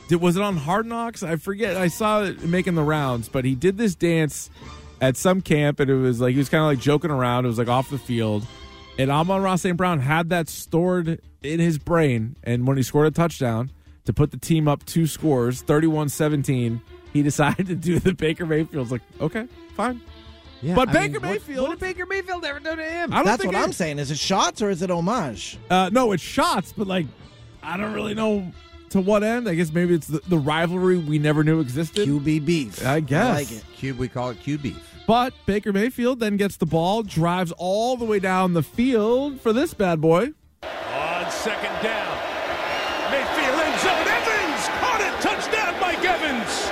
Did, 0.09 0.21
was 0.21 0.37
it 0.37 0.43
on 0.43 0.57
Hard 0.57 0.87
Knocks? 0.87 1.23
I 1.23 1.37
forget. 1.37 1.77
I 1.77 1.89
saw 1.89 2.25
it 2.25 2.43
making 2.43 2.75
the 2.75 2.83
rounds, 2.83 3.29
but 3.29 3.45
he 3.45 3.55
did 3.55 3.79
this 3.79 3.95
dance 3.95 4.51
at 5.01 5.17
some 5.17 5.41
camp, 5.41 5.81
and 5.81 5.91
it 5.91 5.95
was 5.95 6.21
like 6.21 6.33
he 6.33 6.39
was 6.39 6.49
kind 6.49 6.63
of 6.63 6.69
like 6.69 6.81
joking 6.81 7.11
around. 7.11 7.45
It 7.45 7.49
was 7.49 7.59
like 7.59 7.69
off 7.69 7.91
the 7.91 7.99
field, 7.99 8.47
and 9.01 9.11
Amon-Ra 9.11 9.57
St. 9.57 9.77
Brown 9.77 10.01
had 10.01 10.29
that 10.31 10.49
stored 10.49 11.21
in 11.43 11.61
his 11.61 11.79
brain. 11.79 12.37
And 12.45 12.67
when 12.67 12.77
he 12.77 12.83
scored 12.83 13.07
a 13.07 13.11
touchdown 13.11 13.71
to 14.05 14.13
put 14.13 14.31
the 14.31 14.37
team 14.37 14.69
up 14.69 14.85
two 14.85 15.07
scores, 15.07 15.63
31-17, 15.63 16.81
he 17.13 17.23
decided 17.31 17.67
to 17.69 17.75
do 17.75 17.99
the 17.99 18.13
Baker 18.15 18.47
Mayfield's 18.47 18.93
like, 18.93 19.03
okay, 19.21 19.47
fine. 19.75 20.01
Yeah, 20.63 20.75
But 20.75 20.91
I 20.91 20.93
Baker 20.93 21.13
mean, 21.15 21.23
what- 21.23 21.23
Mayfield- 21.31 21.69
What, 21.69 21.79
did 21.79 21.87
Baker 21.87 22.07
Mayfield 22.07 22.45
ever 22.45 22.59
do 22.61 22.77
to 22.77 22.85
him? 22.85 23.13
I 23.13 23.17
don't 23.17 23.25
That's 23.27 23.45
what 23.45 23.55
it- 23.55 23.59
I'm 23.59 23.73
saying. 23.73 23.99
Is 23.99 24.11
it 24.11 24.19
shots 24.19 24.61
or 24.61 24.69
is 24.69 24.83
it 24.83 24.91
homage? 24.91 25.59
Uh, 25.71 25.89
no, 25.93 26.13
it's 26.13 26.23
shots, 26.23 26.75
but 26.77 26.87
like, 26.87 27.07
I 27.63 27.77
don't 27.79 27.95
really 27.95 28.15
know 28.15 28.53
to 28.91 29.01
what 29.01 29.23
end. 29.23 29.49
I 29.49 29.55
guess 29.55 29.73
maybe 29.73 29.95
it's 29.95 30.07
the, 30.07 30.21
the 30.29 30.39
rivalry 30.39 30.99
we 30.99 31.19
never 31.19 31.43
knew 31.43 31.61
existed. 31.61 32.07
QB 32.07 32.45
beef. 32.45 32.87
I 32.87 33.01
guess. 33.01 33.35
like 33.35 33.53
it. 33.53 33.65
Cube, 33.77 33.99
we 33.99 34.09
call 34.09 34.31
it 34.31 34.41
Q 34.41 34.59
beef. 34.59 34.87
But 35.07 35.33
Baker 35.47 35.73
Mayfield 35.73 36.21
then 36.21 36.37
gets 36.37 36.57
the 36.57 36.67
ball, 36.67 37.03
drives 37.03 37.53
all 37.57 37.97
the 37.97 38.05
way 38.05 38.21
down 38.21 38.53
the 38.53 38.63
field 38.63 39.41
for 39.41 39.53
this 39.53 39.75
bad 39.75 40.01
boy. 40.01 40.33
On 40.63 41.31
second 41.31 41.83
down. 41.83 42.19
Mayfield 43.11 43.61
end 43.61 43.81
zone. 43.81 44.07
Evans 44.07 44.69
caught 44.79 45.01
it. 45.01 45.21
Touchdown, 45.21 45.81
Mike 45.81 46.05
Evans. 46.05 46.71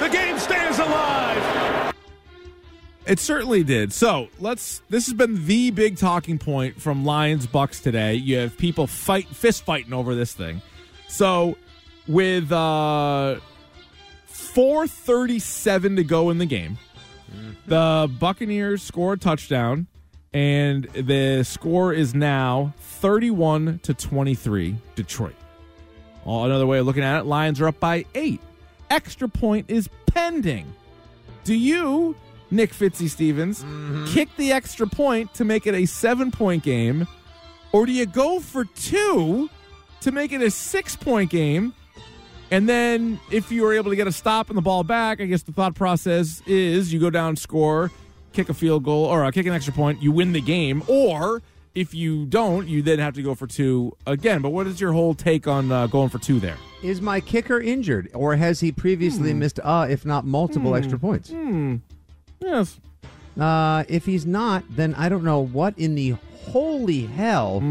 The 0.00 0.08
game 0.08 0.38
stays 0.38 0.78
alive. 0.78 1.94
It 3.06 3.18
certainly 3.18 3.64
did. 3.64 3.92
So 3.92 4.28
let's. 4.38 4.82
This 4.88 5.06
has 5.06 5.14
been 5.14 5.44
the 5.46 5.72
big 5.72 5.96
talking 5.96 6.38
point 6.38 6.80
from 6.80 7.04
Lions 7.04 7.46
Bucks 7.46 7.80
today. 7.80 8.14
You 8.14 8.36
have 8.38 8.56
people 8.56 8.86
fight, 8.86 9.26
fist 9.26 9.64
fighting 9.64 9.92
over 9.92 10.14
this 10.14 10.32
thing. 10.32 10.62
So 11.10 11.56
with 12.08 12.50
uh, 12.50 13.40
four 14.26 14.86
thirty-seven 14.86 15.96
to 15.96 16.04
go 16.04 16.30
in 16.30 16.38
the 16.38 16.46
game, 16.46 16.78
the 17.66 18.10
Buccaneers 18.18 18.82
score 18.82 19.12
a 19.12 19.18
touchdown, 19.18 19.86
and 20.32 20.84
the 20.84 21.42
score 21.42 21.92
is 21.92 22.14
now 22.14 22.72
thirty-one 22.78 23.80
to 23.80 23.92
twenty-three. 23.92 24.76
Detroit. 24.94 25.34
Well, 26.24 26.44
another 26.44 26.66
way 26.66 26.78
of 26.78 26.86
looking 26.86 27.02
at 27.02 27.20
it, 27.20 27.26
Lions 27.26 27.60
are 27.60 27.68
up 27.68 27.80
by 27.80 28.06
eight. 28.14 28.40
Extra 28.88 29.28
point 29.28 29.66
is 29.68 29.88
pending. 30.06 30.72
Do 31.44 31.54
you, 31.54 32.16
Nick 32.50 32.72
Fitzy 32.72 33.08
Stevens, 33.08 33.64
kick 34.12 34.28
the 34.36 34.52
extra 34.52 34.86
point 34.86 35.34
to 35.34 35.44
make 35.44 35.66
it 35.66 35.74
a 35.74 35.86
seven 35.86 36.30
point 36.30 36.62
game, 36.62 37.06
or 37.72 37.84
do 37.84 37.92
you 37.92 38.06
go 38.06 38.40
for 38.40 38.64
two 38.64 39.50
to 40.00 40.12
make 40.12 40.32
it 40.32 40.42
a 40.42 40.50
six 40.50 40.96
point 40.96 41.30
game? 41.30 41.74
And 42.52 42.68
then, 42.68 43.20
if 43.30 43.52
you 43.52 43.62
were 43.62 43.74
able 43.74 43.90
to 43.90 43.96
get 43.96 44.08
a 44.08 44.12
stop 44.12 44.48
and 44.48 44.58
the 44.58 44.62
ball 44.62 44.82
back, 44.82 45.20
I 45.20 45.26
guess 45.26 45.42
the 45.44 45.52
thought 45.52 45.76
process 45.76 46.42
is 46.46 46.92
you 46.92 46.98
go 46.98 47.08
down, 47.10 47.36
score, 47.36 47.92
kick 48.32 48.48
a 48.48 48.54
field 48.54 48.82
goal, 48.82 49.04
or 49.04 49.24
uh, 49.24 49.30
kick 49.30 49.46
an 49.46 49.52
extra 49.52 49.72
point, 49.72 50.02
you 50.02 50.10
win 50.10 50.32
the 50.32 50.40
game. 50.40 50.82
Or 50.88 51.42
if 51.76 51.94
you 51.94 52.26
don't, 52.26 52.66
you 52.66 52.82
then 52.82 52.98
have 52.98 53.14
to 53.14 53.22
go 53.22 53.36
for 53.36 53.46
two 53.46 53.96
again. 54.04 54.42
But 54.42 54.50
what 54.50 54.66
is 54.66 54.80
your 54.80 54.92
whole 54.92 55.14
take 55.14 55.46
on 55.46 55.70
uh, 55.70 55.86
going 55.86 56.08
for 56.08 56.18
two 56.18 56.40
there? 56.40 56.56
Is 56.82 57.00
my 57.00 57.20
kicker 57.20 57.60
injured, 57.60 58.10
or 58.14 58.34
has 58.34 58.58
he 58.58 58.72
previously 58.72 59.32
missed, 59.32 59.60
uh, 59.62 59.86
if 59.88 60.04
not 60.04 60.26
multiple 60.26 60.74
extra 60.74 60.98
points? 60.98 61.30
Hmm. 61.30 61.76
Yes. 62.40 62.80
Uh, 63.38 63.84
if 63.88 64.06
he's 64.06 64.26
not, 64.26 64.64
then 64.70 64.94
I 64.94 65.08
don't 65.08 65.22
know 65.22 65.40
what 65.40 65.78
in 65.78 65.94
the 65.94 66.16
holy 66.46 67.06
hell 67.06 67.62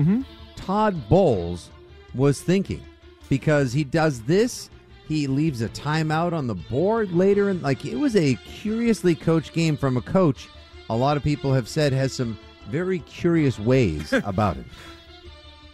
Todd 0.55 1.09
Bowles 1.09 1.69
was 2.13 2.41
thinking, 2.41 2.83
because 3.29 3.73
he 3.73 3.83
does 3.83 4.21
this. 4.23 4.69
He 5.07 5.25
leaves 5.27 5.61
a 5.61 5.69
timeout 5.69 6.33
on 6.33 6.47
the 6.47 6.55
board 6.55 7.11
later, 7.11 7.49
and 7.49 7.61
like 7.61 7.85
it 7.85 7.95
was 7.95 8.15
a 8.15 8.35
curiously 8.45 9.15
coached 9.15 9.53
game 9.53 9.75
from 9.75 9.97
a 9.97 10.01
coach. 10.01 10.47
A 10.89 10.95
lot 10.95 11.17
of 11.17 11.23
people 11.23 11.53
have 11.53 11.67
said 11.67 11.93
has 11.93 12.13
some 12.13 12.37
very 12.67 12.99
curious 12.99 13.57
ways 13.57 14.13
about 14.25 14.57
it. 14.57 14.65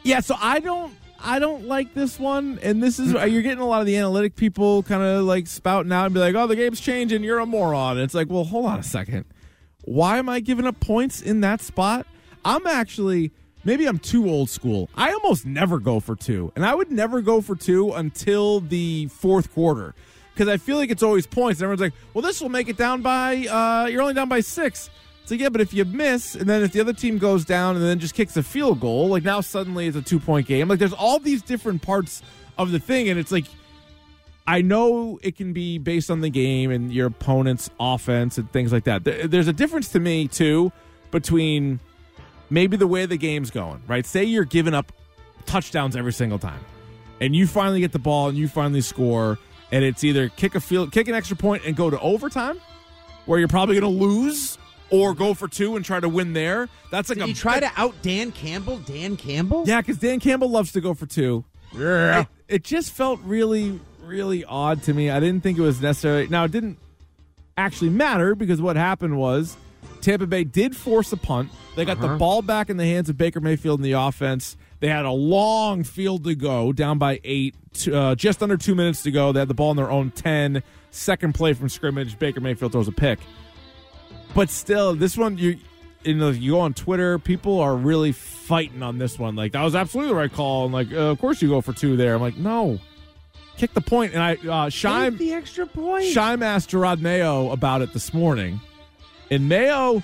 Yeah, 0.03 0.21
so 0.21 0.35
I 0.39 0.59
don't 0.59 0.93
I 1.19 1.39
don't 1.39 1.67
like 1.67 1.93
this 1.93 2.19
one, 2.19 2.59
and 2.61 2.81
this 2.81 2.99
is 2.99 3.13
you're 3.13 3.41
getting 3.41 3.59
a 3.59 3.65
lot 3.65 3.81
of 3.81 3.87
the 3.87 3.97
analytic 3.97 4.35
people 4.35 4.83
kind 4.83 5.01
of 5.01 5.25
like 5.25 5.47
spouting 5.47 5.91
out 5.91 6.05
and 6.05 6.13
be 6.13 6.19
like, 6.19 6.35
"Oh, 6.35 6.47
the 6.47 6.55
game's 6.55 6.79
changing. 6.79 7.23
You're 7.23 7.39
a 7.39 7.45
moron." 7.45 7.97
And 7.97 8.01
it's 8.03 8.13
like, 8.13 8.29
well, 8.29 8.43
hold 8.43 8.65
on 8.67 8.79
a 8.79 8.83
second. 8.83 9.25
Why 9.83 10.17
am 10.17 10.29
I 10.29 10.39
giving 10.39 10.65
up 10.65 10.79
points 10.79 11.21
in 11.21 11.41
that 11.41 11.61
spot? 11.61 12.05
I'm 12.43 12.65
actually 12.67 13.31
maybe 13.65 13.85
I'm 13.87 13.99
too 13.99 14.29
old 14.29 14.49
school. 14.49 14.89
I 14.95 15.11
almost 15.11 15.45
never 15.45 15.79
go 15.79 15.99
for 15.99 16.15
two, 16.15 16.53
and 16.55 16.65
I 16.65 16.73
would 16.73 16.91
never 16.91 17.21
go 17.21 17.41
for 17.41 17.55
two 17.55 17.91
until 17.91 18.61
the 18.61 19.07
fourth 19.07 19.53
quarter. 19.53 19.93
because 20.35 20.49
I 20.49 20.57
feel 20.57 20.75
like 20.77 20.91
it's 20.91 21.03
always 21.03 21.25
points. 21.25 21.59
And 21.61 21.65
everyone's 21.65 21.81
like, 21.81 21.93
well, 22.13 22.21
this 22.21 22.41
will 22.41 22.49
make 22.49 22.67
it 22.67 22.75
down 22.75 23.01
by, 23.01 23.47
uh, 23.47 23.87
you're 23.89 24.01
only 24.01 24.13
down 24.13 24.27
by 24.27 24.41
six. 24.41 24.89
So, 25.23 25.33
yeah, 25.33 25.49
but 25.49 25.61
if 25.61 25.73
you 25.73 25.85
miss, 25.85 26.35
and 26.35 26.47
then 26.47 26.61
if 26.61 26.73
the 26.73 26.81
other 26.81 26.93
team 26.93 27.17
goes 27.17 27.45
down 27.45 27.77
and 27.77 27.83
then 27.83 27.99
just 27.99 28.13
kicks 28.13 28.35
a 28.37 28.43
field 28.43 28.79
goal, 28.81 29.07
like 29.07 29.23
now 29.23 29.41
suddenly 29.41 29.87
it's 29.87 29.97
a 29.97 30.01
two 30.01 30.19
point 30.19 30.45
game. 30.45 30.67
Like 30.67 30.77
there's 30.77 30.93
all 30.93 31.19
these 31.19 31.41
different 31.41 31.81
parts 31.81 32.21
of 32.57 32.71
the 32.71 32.79
thing, 32.79 33.09
and 33.09 33.19
it's 33.19 33.31
like, 33.31 33.45
I 34.45 34.61
know 34.61 35.17
it 35.23 35.35
can 35.37 35.53
be 35.53 35.79
based 35.79 36.11
on 36.11 36.21
the 36.21 36.29
game 36.29 36.69
and 36.69 36.93
your 36.93 37.07
opponent's 37.07 37.71
offense 37.79 38.37
and 38.37 38.51
things 38.51 38.71
like 38.71 38.83
that. 38.83 39.03
There's 39.03 39.47
a 39.47 39.53
difference 39.53 39.89
to 39.93 39.99
me, 39.99 40.27
too, 40.27 40.71
between 41.09 41.79
maybe 42.49 42.77
the 42.77 42.87
way 42.87 43.05
the 43.05 43.17
game's 43.17 43.51
going, 43.51 43.81
right? 43.87 44.05
Say 44.05 44.23
you're 44.23 44.45
giving 44.45 44.73
up 44.73 44.91
touchdowns 45.45 45.95
every 45.95 46.13
single 46.13 46.39
time, 46.39 46.59
and 47.21 47.35
you 47.35 47.47
finally 47.47 47.79
get 47.79 47.91
the 47.91 47.99
ball 47.99 48.29
and 48.29 48.37
you 48.37 48.47
finally 48.47 48.81
score, 48.81 49.37
and 49.71 49.83
it's 49.83 50.03
either 50.03 50.29
kick 50.29 50.55
a 50.55 50.59
field, 50.59 50.91
kick 50.91 51.07
an 51.07 51.15
extra 51.15 51.37
point 51.37 51.63
and 51.65 51.75
go 51.75 51.89
to 51.89 51.99
overtime, 51.99 52.59
where 53.25 53.39
you're 53.39 53.47
probably 53.47 53.79
going 53.79 53.93
to 53.97 54.05
lose, 54.05 54.57
or 54.91 55.13
go 55.13 55.33
for 55.33 55.47
two 55.47 55.75
and 55.75 55.83
try 55.83 55.99
to 55.99 56.07
win 56.09 56.33
there. 56.33 56.69
That's 56.91 57.09
like 57.09 57.17
Did 57.17 57.23
a 57.23 57.27
he 57.27 57.33
try 57.33 57.59
to 57.59 57.71
out 57.75 57.95
Dan 58.01 58.31
Campbell? 58.31 58.77
Dan 58.79 59.17
Campbell? 59.17 59.63
yeah, 59.67 59.81
because 59.81 59.97
Dan 59.97 60.19
Campbell 60.19 60.49
loves 60.49 60.71
to 60.73 60.81
go 60.81 60.93
for 60.93 61.05
two. 61.07 61.43
Yeah. 61.75 62.21
It, 62.21 62.27
it 62.47 62.63
just 62.63 62.91
felt 62.91 63.19
really, 63.23 63.79
really 64.03 64.45
odd 64.45 64.83
to 64.83 64.93
me. 64.93 65.09
I 65.09 65.19
didn't 65.19 65.41
think 65.41 65.57
it 65.57 65.61
was 65.61 65.81
necessary. 65.81 66.27
Now, 66.27 66.43
it 66.45 66.51
didn't 66.51 66.77
actually 67.57 67.89
matter 67.89 68.35
because 68.35 68.61
what 68.61 68.75
happened 68.75 69.17
was 69.17 69.57
Tampa 70.05 70.27
Bay 70.27 70.43
did 70.43 70.75
force 70.75 71.11
a 71.13 71.17
punt. 71.17 71.49
They 71.75 71.83
got 71.83 71.99
the 71.99 72.09
ball 72.09 72.43
back 72.43 72.69
in 72.69 72.77
the 72.77 72.85
hands 72.85 73.09
of 73.09 73.17
Baker 73.17 73.41
Mayfield 73.41 73.79
in 73.79 73.83
the 73.83 73.93
offense. 73.93 74.55
They 74.79 74.87
had 74.87 75.03
a 75.03 75.09
long 75.11 75.83
field 75.83 76.25
to 76.25 76.35
go, 76.35 76.71
down 76.71 76.99
by 76.99 77.19
eight, 77.23 77.55
uh, 77.91 78.13
just 78.13 78.43
under 78.43 78.55
two 78.55 78.75
minutes 78.75 79.01
to 79.01 79.11
go. 79.11 79.31
They 79.31 79.39
had 79.39 79.47
the 79.47 79.55
ball 79.55 79.71
in 79.71 79.77
their 79.77 79.89
own 79.89 80.11
10. 80.11 80.61
Second 80.91 81.33
play 81.33 81.53
from 81.53 81.69
scrimmage, 81.69 82.19
Baker 82.19 82.39
Mayfield 82.39 82.73
throws 82.73 82.87
a 82.87 82.91
pick. 82.91 83.17
But 84.35 84.51
still, 84.51 84.93
this 84.93 85.17
one, 85.17 85.39
you 85.39 85.57
you 86.03 86.13
know, 86.13 86.29
you 86.29 86.51
go 86.51 86.59
on 86.59 86.75
Twitter, 86.75 87.17
people 87.17 87.59
are 87.59 87.75
really 87.75 88.11
fighting 88.11 88.83
on 88.83 88.99
this 88.99 89.17
one. 89.17 89.35
Like 89.35 89.53
that 89.53 89.63
was 89.63 89.73
absolutely 89.73 90.09
the 90.09 90.19
right 90.19 90.31
call, 90.31 90.65
and 90.65 90.73
like, 90.73 90.91
uh, 90.91 90.97
of 90.97 91.19
course 91.19 91.41
you 91.41 91.49
go 91.49 91.61
for 91.61 91.73
two 91.73 91.97
there. 91.97 92.13
I'm 92.13 92.21
like, 92.21 92.37
no, 92.37 92.77
kick 93.57 93.73
the 93.73 93.81
point. 93.81 94.13
And 94.13 94.21
I, 94.21 94.33
uh, 94.33 94.69
Shime, 94.69 95.13
Take 95.13 95.17
the 95.17 95.33
extra 95.33 95.65
point. 95.65 96.05
Shime 96.05 96.43
asked 96.43 96.69
Jerod 96.69 97.01
Mayo 97.01 97.49
about 97.49 97.81
it 97.81 97.91
this 97.91 98.13
morning, 98.13 98.61
and 99.31 99.47
Mayo, 99.49 100.01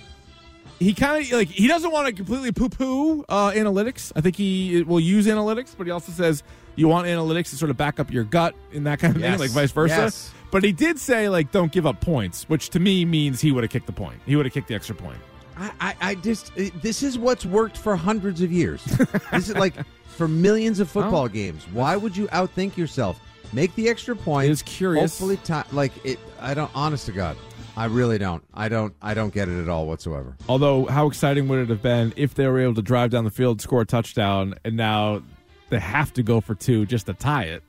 he 0.80 0.94
kind 0.94 1.24
of 1.24 1.32
like 1.32 1.48
he 1.48 1.68
doesn't 1.68 1.92
want 1.92 2.08
to 2.08 2.14
completely 2.14 2.52
poo-poo 2.52 3.24
uh, 3.30 3.52
analytics. 3.52 4.12
I 4.16 4.22
think 4.22 4.36
he 4.36 4.84
will 4.84 5.00
use 5.00 5.28
analytics, 5.28 5.76
but 5.78 5.86
he 5.88 5.92
also 5.92 6.12
says 6.12 6.44
you 6.76 6.88
want 6.88 7.08
analytics 7.08 7.50
to 7.52 7.56
sort 7.58 7.70
of 7.70 7.78
back 7.78 8.00
up 8.00 8.12
your 8.12 8.24
gut 8.24 8.56
and 8.74 8.86
that 8.88 9.00
kind 9.00 9.16
of 9.16 9.22
Yes. 9.22 9.32
thing, 9.34 9.40
like 9.40 9.52
vice 9.52 9.72
versa. 9.72 9.96
Yes. 9.96 10.32
But 10.52 10.64
he 10.64 10.72
did 10.72 10.98
say 11.00 11.30
like 11.30 11.52
don't 11.52 11.72
give 11.72 11.86
up 11.86 12.02
points, 12.02 12.50
which 12.50 12.70
to 12.72 12.80
me 12.80 13.06
means 13.06 13.40
he 13.42 13.52
would 13.52 13.64
have 13.64 13.72
kicked 13.72 13.86
the 13.88 13.92
point. 13.94 14.20
He 14.26 14.36
would 14.36 14.46
have 14.46 14.54
kicked 14.54 14.68
the 14.70 14.76
extra 14.76 14.96
point. 14.96 15.18
I, 15.58 15.72
I, 15.80 15.96
I 16.02 16.16
just 16.16 16.52
uh, 16.58 16.70
this 16.82 17.04
is 17.04 17.18
what's 17.20 17.46
worked 17.46 17.78
for 17.78 17.96
hundreds 17.96 18.42
of 18.42 18.52
years. 18.52 18.84
this 19.32 19.50
is 19.50 19.56
like 19.56 19.76
for 20.08 20.28
millions 20.28 20.80
of 20.80 20.90
football 20.90 21.26
Oh. 21.26 21.30
games. 21.30 21.64
Why 21.74 21.96
would 21.96 22.18
you 22.18 22.28
outthink 22.30 22.76
yourself? 22.78 23.20
Make 23.54 23.76
the 23.76 23.88
extra 23.90 24.16
point. 24.16 24.48
It 24.48 24.52
is 24.52 24.62
curious. 24.64 25.20
Hopefully, 25.20 25.38
ti 25.44 25.62
like 25.76 25.92
it. 26.06 26.20
I 26.40 26.54
don't. 26.54 26.72
Honest 26.74 27.06
to 27.08 27.12
God, 27.12 27.36
I 27.78 27.86
really 27.86 28.18
don't. 28.18 28.44
I 28.54 28.68
don't. 28.70 28.94
I 29.02 29.14
don't 29.14 29.34
get 29.34 29.48
it 29.48 29.62
at 29.62 29.70
all 29.70 29.88
whatsoever. 29.88 30.36
Although, 30.50 30.86
how 30.86 31.08
exciting 31.08 31.48
would 31.48 31.60
it 31.60 31.70
have 31.70 31.82
been 31.82 32.14
if 32.18 32.34
they 32.36 32.46
were 32.48 32.60
able 32.60 32.76
to 32.76 32.82
drive 32.82 33.12
down 33.12 33.24
the 33.24 33.32
field, 33.32 33.62
score 33.62 33.82
a 33.82 33.86
touchdown, 33.86 34.56
and 34.66 34.76
now 34.76 35.22
they 35.70 35.80
have 35.80 36.12
to 36.14 36.24
go 36.24 36.42
for 36.42 36.54
two 36.54 36.86
just 36.86 37.06
to 37.06 37.14
tie 37.14 37.44
it? 37.46 37.64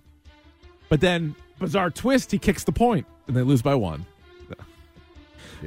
But 0.88 1.00
then, 1.00 1.34
bizarre 1.58 1.90
twist, 1.90 2.32
he 2.32 2.38
kicks 2.38 2.64
the 2.64 2.72
point, 2.72 3.06
and 3.28 3.36
they 3.36 3.42
lose 3.42 3.62
by 3.62 3.74
one. 3.76 4.04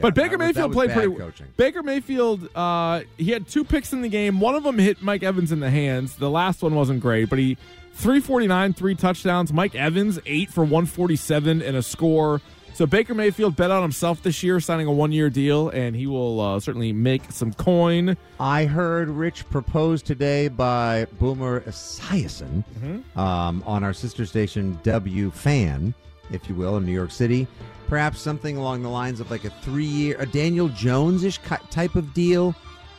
but 0.02 0.14
Baker 0.14 0.38
that 0.38 0.46
was- 0.48 0.56
that 0.56 0.68
Mayfield 0.68 0.74
played 0.74 0.92
pretty. 0.92 1.16
coaching. 1.16 1.48
Baker 1.56 1.82
Mayfield, 1.84 2.50
uh, 2.56 3.02
he 3.18 3.32
had 3.32 3.48
two 3.48 3.64
picks 3.64 3.94
in 3.94 4.02
the 4.02 4.10
game. 4.10 4.42
One 4.42 4.54
of 4.56 4.64
them 4.64 4.78
hit 4.78 5.02
Mike 5.02 5.24
Evans 5.24 5.54
in 5.54 5.62
the 5.62 5.70
hands. 5.70 6.16
The 6.18 6.30
last 6.30 6.62
one 6.62 6.76
wasn't 6.76 7.00
great, 7.00 7.30
but 7.30 7.40
he 7.40 7.56
349, 7.94 8.74
three 8.74 8.94
touchdowns. 8.96 9.54
Mike 9.54 9.74
Evans 9.74 10.20
eight 10.26 10.50
for 10.52 10.66
147 10.66 11.62
and 11.62 11.78
a 11.78 11.82
score. 11.82 12.42
So 12.76 12.86
Baker 12.86 13.14
Mayfield 13.16 13.56
bet 13.56 13.72
on 13.72 13.82
himself 13.82 14.22
this 14.22 14.44
year, 14.44 14.60
signing 14.60 14.86
a 14.86 14.92
one-year 14.92 15.30
deal, 15.30 15.70
and 15.70 15.96
he 15.96 16.08
will 16.08 16.42
uh, 16.42 16.60
certainly 16.60 16.92
make 16.92 17.32
some 17.32 17.54
coin. 17.54 18.18
I 18.38 18.66
heard 18.66 19.08
Rich 19.08 19.50
proposed 19.50 20.06
today 20.06 20.50
by 20.50 21.08
Boomer 21.18 21.62
Esiason 21.62 22.66
Mm-hmm. 22.78 23.18
um, 23.18 23.64
on 23.66 23.86
our 23.86 23.94
sister 23.94 24.26
station 24.26 24.78
WFAN, 24.84 25.94
if 26.32 26.50
you 26.50 26.56
will, 26.56 26.76
in 26.76 26.86
New 26.86 26.92
York 26.92 27.12
City. 27.12 27.48
Perhaps 27.88 28.20
something 28.20 28.58
along 28.58 28.84
the 28.84 28.90
lines 28.90 29.22
of 29.22 29.32
like 29.32 29.46
a 29.46 29.52
three-year, 29.62 30.18
a 30.20 30.26
Daniel 30.26 30.68
Jones-ish 30.68 31.40
type 31.70 31.96
of 31.96 32.14
deal. 32.14 32.54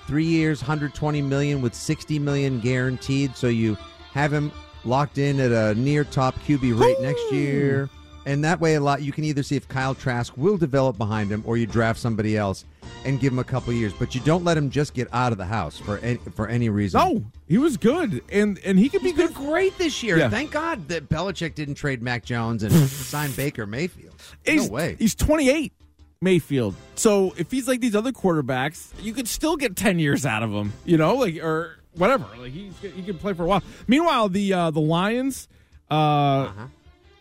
Three 0.07 0.25
years, 0.25 0.62
120 0.62 1.21
million 1.21 1.61
with 1.61 1.75
60 1.75 2.19
million 2.19 2.61
guaranteed. 2.61 3.37
So 3.37 3.49
you 3.49 3.77
have 4.15 4.33
him 4.33 4.53
locked 4.87 5.19
in 5.19 5.39
at 5.39 5.53
a 5.53 5.79
near 5.79 6.05
top 6.05 6.35
QB 6.47 6.81
rate 6.81 6.99
next 7.03 7.31
year. 7.31 7.91
And 8.27 8.45
that 8.45 8.61
way, 8.61 8.75
a 8.75 8.81
lot 8.81 9.01
you 9.03 9.12
can 9.12 9.25
either 9.25 9.43
see 9.43 9.55
if 9.57 9.67
Kyle 9.69 9.95
Trask 9.95 10.37
will 10.37 10.57
develop 10.59 10.99
behind 10.99 11.31
him, 11.31 11.43
or 11.47 11.57
you 11.57 11.65
draft 11.65 11.99
somebody 12.01 12.37
else 12.37 12.65
and 13.05 13.21
give 13.21 13.33
him 13.33 13.39
a 13.39 13.45
couple 13.45 13.73
years. 13.73 13.93
But 13.93 14.15
you 14.17 14.21
don't 14.21 14.43
let 14.43 14.57
him 14.59 14.69
just 14.69 14.95
get 14.95 15.07
out 15.12 15.31
of 15.31 15.39
the 15.39 15.45
house 15.47 15.79
for 15.79 15.99
any, 15.99 16.19
for 16.35 16.49
any 16.49 16.69
reason. 16.69 17.01
No, 17.01 17.25
he 17.47 17.57
was 17.57 17.77
good, 17.77 18.21
and 18.31 18.59
and 18.65 18.79
he 18.81 18.89
could 18.89 19.03
be 19.03 19.12
good. 19.12 19.33
great 19.33 19.79
this 19.79 20.03
year. 20.03 20.19
Yeah. 20.19 20.29
Thank 20.29 20.51
God 20.51 20.89
that 20.89 21.09
Belichick 21.09 21.55
didn't 21.55 21.77
trade 21.77 22.03
Mac 22.03 22.25
Jones 22.25 22.65
and 22.65 22.73
sign 22.89 23.31
Baker 23.31 23.65
Mayfield. 23.65 24.21
He's, 24.45 24.67
no 24.69 24.75
way. 24.75 24.97
He's 24.99 25.15
28, 25.15 25.73
Mayfield. 26.21 26.75
So 26.97 27.33
if 27.39 27.51
he's 27.53 27.69
like 27.69 27.81
these 27.81 27.95
other 27.95 28.11
quarterbacks, 28.12 28.89
you 29.01 29.12
could 29.12 29.29
still 29.29 29.57
get 29.57 29.77
10 29.77 30.01
years 30.01 30.27
out 30.27 30.43
of 30.43 30.51
him, 30.51 30.73
you 30.85 30.97
know, 30.97 31.15
like 31.15 31.37
or 31.37 31.79
whatever. 31.95 32.27
Like 32.37 32.53
he's 32.53 32.73
he 32.81 33.03
can 33.05 33.19
play 33.19 33.35
for 33.35 33.45
a 33.45 33.47
while. 33.47 33.62
Meanwhile, 33.87 34.31
the 34.31 34.53
uh, 34.53 34.71
the 34.73 34.81
Lions, 34.81 35.47
uh, 35.91 35.95
Uh-huh. 35.95 36.67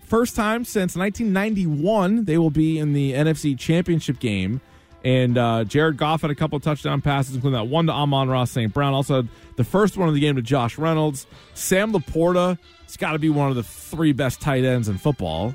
First 0.06 0.36
time 0.36 0.64
since 0.66 0.96
1991, 0.96 2.26
they 2.26 2.38
will 2.38 2.50
be 2.52 2.78
in 2.80 2.94
the 2.94 3.14
NFC 3.14 3.58
Championship 3.58 4.20
game. 4.20 4.62
And 5.04 5.38
uh, 5.38 5.64
Jared 5.66 5.98
Goff 5.98 6.22
had 6.22 6.32
a 6.32 6.36
couple 6.36 6.60
touchdown 6.60 7.02
passes, 7.02 7.36
including 7.36 7.60
that 7.60 7.68
one 7.68 7.86
to 7.88 7.92
Amon-Ra 7.94 8.46
St. 8.46 8.74
Brown. 8.74 8.94
Also, 8.94 9.28
the 9.56 9.64
first 9.64 9.98
one 9.98 10.08
of 10.08 10.16
the 10.16 10.20
game 10.20 10.36
to 10.36 10.42
Josh 10.42 10.78
Reynolds. 10.80 11.28
Sam 11.54 11.92
Laporta, 11.94 12.58
it's 12.84 12.98
got 12.98 13.12
to 13.12 13.20
be 13.20 13.30
one 13.30 13.50
of 13.50 13.56
the 13.56 13.62
three 13.64 14.14
best 14.14 14.42
tight 14.42 14.64
ends 14.64 14.90
in 14.90 14.98
football. 14.98 15.54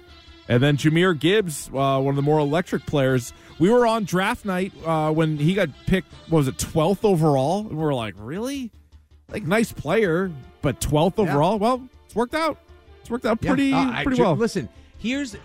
And 0.48 0.62
then 0.62 0.76
Jahmyr 0.76 1.18
Gibbs, 1.18 1.68
uh, 1.68 2.00
one 2.00 2.08
of 2.10 2.16
the 2.16 2.22
more 2.22 2.38
electric 2.38 2.86
players. 2.86 3.32
We 3.58 3.70
were 3.70 3.86
on 3.86 4.04
draft 4.04 4.44
night 4.44 4.72
uh, 4.84 5.10
when 5.12 5.36
he 5.36 5.54
got 5.54 5.68
picked, 5.86 6.12
what 6.28 6.38
was 6.38 6.48
it, 6.48 6.56
12th 6.56 7.04
overall? 7.04 7.60
And 7.60 7.70
we 7.70 7.84
were 7.84 7.94
like, 7.94 8.14
really? 8.18 8.70
Like, 9.28 9.44
nice 9.44 9.72
player, 9.72 10.30
but 10.62 10.80
12th 10.80 11.18
Yeah. 11.18 11.30
overall? 11.30 11.58
Well, 11.58 11.88
it's 12.06 12.14
worked 12.14 12.34
out. 12.34 12.58
It's 13.10 13.24
worked 13.24 13.26
out 13.26 13.38
Yeah. 13.42 13.50
pretty, 13.50 13.72
Uh, 13.72 14.02
pretty 14.02 14.16
Ju- 14.18 14.22
well. 14.22 14.36
Listen, 14.36 14.68
here's 14.98 15.36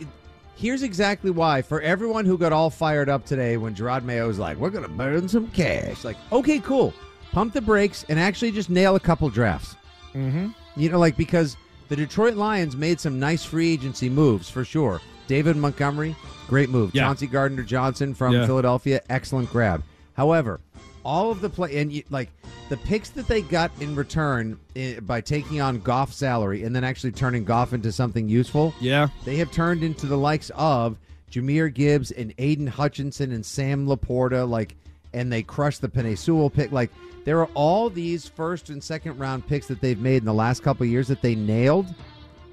here's 0.56 0.84
exactly 0.84 1.32
why. 1.32 1.62
For 1.64 1.82
everyone 1.82 2.24
who 2.26 2.38
got 2.38 2.54
all 2.54 2.70
fired 2.70 3.10
up 3.10 3.26
today 3.26 3.58
when 3.58 3.74
Jerod 3.74 4.04
Mayo 4.04 4.28
was 4.28 4.38
like, 4.38 4.58
"We're 4.58 4.70
going 4.70 4.84
to 4.86 4.90
burn 4.90 5.28
some 5.28 5.48
cash," 5.48 6.04
like, 6.04 6.16
okay, 6.32 6.60
cool, 6.60 6.94
pump 7.32 7.54
the 7.54 7.62
brakes 7.62 8.06
and 8.08 8.20
actually 8.20 8.52
just 8.52 8.70
nail 8.70 8.96
a 8.96 9.00
couple 9.00 9.28
drafts. 9.30 9.76
Mm-hmm. 10.14 10.50
You 10.76 10.90
know, 10.90 11.00
like 11.00 11.18
because 11.18 11.58
the 11.90 11.96
Detroit 11.96 12.36
Lions 12.36 12.76
made 12.76 13.00
some 13.00 13.20
nice 13.20 13.44
free 13.44 13.74
agency 13.74 14.10
moves 14.10 14.48
for 14.50 14.64
sure. 14.64 15.02
David 15.28 15.58
Montgomery, 15.58 16.16
great 16.48 16.70
move. 16.70 16.92
Yeah. 16.94 17.04
Chauncey 17.06 17.26
Gardner 17.28 17.64
Johnson 17.64 18.14
from 18.14 18.34
Yeah. 18.34 18.46
Philadelphia, 18.46 19.02
excellent 19.10 19.52
grab. 19.52 19.84
However, 20.14 20.60
all 21.06 21.32
of 21.32 21.40
the 21.40 21.50
play 21.50 21.78
and 21.78 21.94
you, 21.94 22.04
like 22.10 22.30
the 22.70 22.78
picks 22.78 23.10
that 23.12 23.28
they 23.28 23.42
got 23.42 23.72
in 23.80 23.96
return 23.96 24.60
eh, 24.76 25.00
by 25.00 25.22
taking 25.22 25.62
on 25.62 25.80
Goff's 25.80 26.16
salary 26.18 26.64
and 26.64 26.76
then 26.76 26.84
actually 26.84 27.12
turning 27.12 27.46
Goff 27.46 27.72
into 27.74 27.92
something 27.92 28.28
useful, 28.28 28.74
Yeah. 28.82 29.08
they 29.24 29.38
have 29.38 29.52
turned 29.52 29.84
into 29.84 30.08
the 30.08 30.18
likes 30.18 30.50
of 30.56 30.98
Jahmyr 31.32 31.74
Gibbs 31.74 32.12
and 32.12 32.34
Aidan 32.40 32.68
Hutchinson 32.68 33.32
and 33.32 33.46
Sam 33.46 33.86
Laporta, 33.88 34.50
like, 34.50 34.76
and 35.14 35.32
they 35.32 35.44
crushed 35.44 35.82
the 35.82 35.88
Penei 35.90 36.18
Sewell 36.18 36.50
pick. 36.50 36.72
Like, 36.72 36.90
there 37.24 37.40
are 37.40 37.50
all 37.54 37.90
these 37.90 38.28
first 38.28 38.70
and 38.70 38.84
second 38.84 39.18
round 39.20 39.48
picks 39.48 39.68
that 39.68 39.82
they've 39.82 40.00
made 40.00 40.18
in 40.18 40.26
the 40.26 40.34
last 40.34 40.64
couple 40.64 40.86
of 40.86 40.90
years 40.92 41.08
that 41.08 41.22
they 41.22 41.36
nailed 41.36 41.88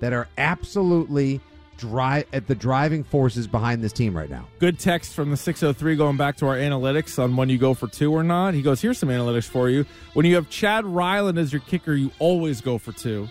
that 0.00 0.12
are 0.12 0.28
absolutely 0.38 1.40
dri- 1.82 2.24
at 2.32 2.46
the 2.46 2.54
driving 2.54 3.04
forces 3.04 3.46
behind 3.46 3.82
this 3.82 3.92
team 3.92 4.16
right 4.16 4.30
now. 4.30 4.46
Good 4.58 4.78
text 4.78 5.14
from 5.14 5.30
the 5.30 5.36
603 5.36 5.96
going 5.96 6.16
back 6.16 6.36
to 6.36 6.46
our 6.46 6.56
analytics 6.56 7.22
on 7.22 7.36
when 7.36 7.48
you 7.48 7.58
go 7.58 7.74
for 7.74 7.88
two 7.88 8.12
or 8.12 8.22
not. 8.22 8.54
He 8.54 8.62
goes, 8.62 8.80
Here's 8.80 8.98
some 8.98 9.08
analytics 9.08 9.48
for 9.48 9.68
you. 9.68 9.84
When 10.14 10.24
you 10.24 10.34
have 10.36 10.48
Chad 10.48 10.84
Ryland 10.84 11.38
as 11.38 11.52
your 11.52 11.60
kicker, 11.62 11.94
you 11.94 12.10
always 12.18 12.60
go 12.60 12.78
for 12.78 12.92
two. 12.92 13.28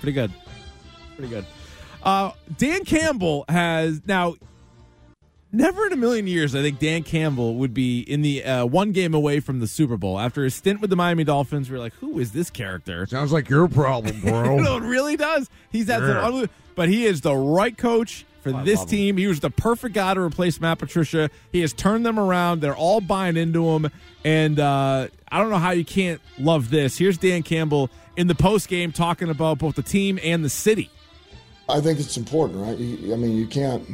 Pretty 0.00 0.12
good. 0.12 0.32
Pretty 1.16 1.30
good. 1.30 1.44
Uh, 2.02 2.32
Dan 2.56 2.84
Campbell 2.84 3.44
has 3.48 4.00
now. 4.06 4.34
Never 5.52 5.84
in 5.88 5.92
a 5.92 5.96
million 5.96 6.28
years, 6.28 6.54
I 6.54 6.62
think 6.62 6.78
Dan 6.78 7.02
Campbell 7.02 7.56
would 7.56 7.74
be 7.74 8.02
in 8.02 8.22
the 8.22 8.44
uh, 8.44 8.64
one 8.66 8.92
game 8.92 9.14
away 9.14 9.40
from 9.40 9.58
the 9.58 9.66
Super 9.66 9.96
Bowl. 9.96 10.16
After 10.16 10.44
his 10.44 10.54
stint 10.54 10.80
with 10.80 10.90
the 10.90 10.96
Miami 10.96 11.24
Dolphins, 11.24 11.68
we 11.68 11.74
are 11.74 11.80
like, 11.80 11.92
who 11.94 12.20
is 12.20 12.30
this 12.30 12.50
character? 12.50 13.04
Sounds 13.06 13.32
like 13.32 13.48
your 13.50 13.66
problem, 13.66 14.20
bro. 14.20 14.58
no, 14.60 14.76
it 14.76 14.84
really 14.84 15.16
does. 15.16 15.50
He's 15.72 15.88
had 15.88 15.98
some 16.02 16.08
Yeah. 16.10 16.24
unbelievable, 16.24 16.54
but 16.80 16.88
he 16.88 17.04
is 17.04 17.20
the 17.20 17.36
right 17.36 17.76
coach 17.76 18.24
for 18.40 18.52
this 18.52 18.86
team. 18.86 19.18
He 19.18 19.26
was 19.26 19.40
the 19.40 19.50
perfect 19.50 19.94
guy 19.94 20.14
to 20.14 20.20
replace 20.20 20.58
Matt 20.62 20.78
Patricia. 20.78 21.28
He 21.52 21.60
has 21.60 21.74
turned 21.74 22.06
them 22.06 22.18
around. 22.18 22.62
They're 22.62 22.74
all 22.74 23.02
buying 23.02 23.36
into 23.36 23.68
him. 23.68 23.90
And 24.24 24.58
uh, 24.58 25.08
I 25.30 25.38
don't 25.38 25.50
know 25.50 25.58
how 25.58 25.72
you 25.72 25.84
can't 25.84 26.22
love 26.38 26.70
this. 26.70 26.96
Here's 26.96 27.18
Dan 27.18 27.42
Campbell 27.42 27.90
in 28.16 28.28
the 28.28 28.34
post 28.34 28.68
game 28.68 28.92
talking 28.92 29.28
about 29.28 29.58
both 29.58 29.74
the 29.74 29.82
team 29.82 30.18
and 30.24 30.42
the 30.42 30.48
city. 30.48 30.90
I 31.68 31.82
think 31.82 32.00
it's 32.00 32.16
important, 32.16 32.60
right? 32.64 32.78
You, 32.78 33.12
I 33.12 33.18
mean, 33.18 33.36
you 33.36 33.46
can't. 33.46 33.86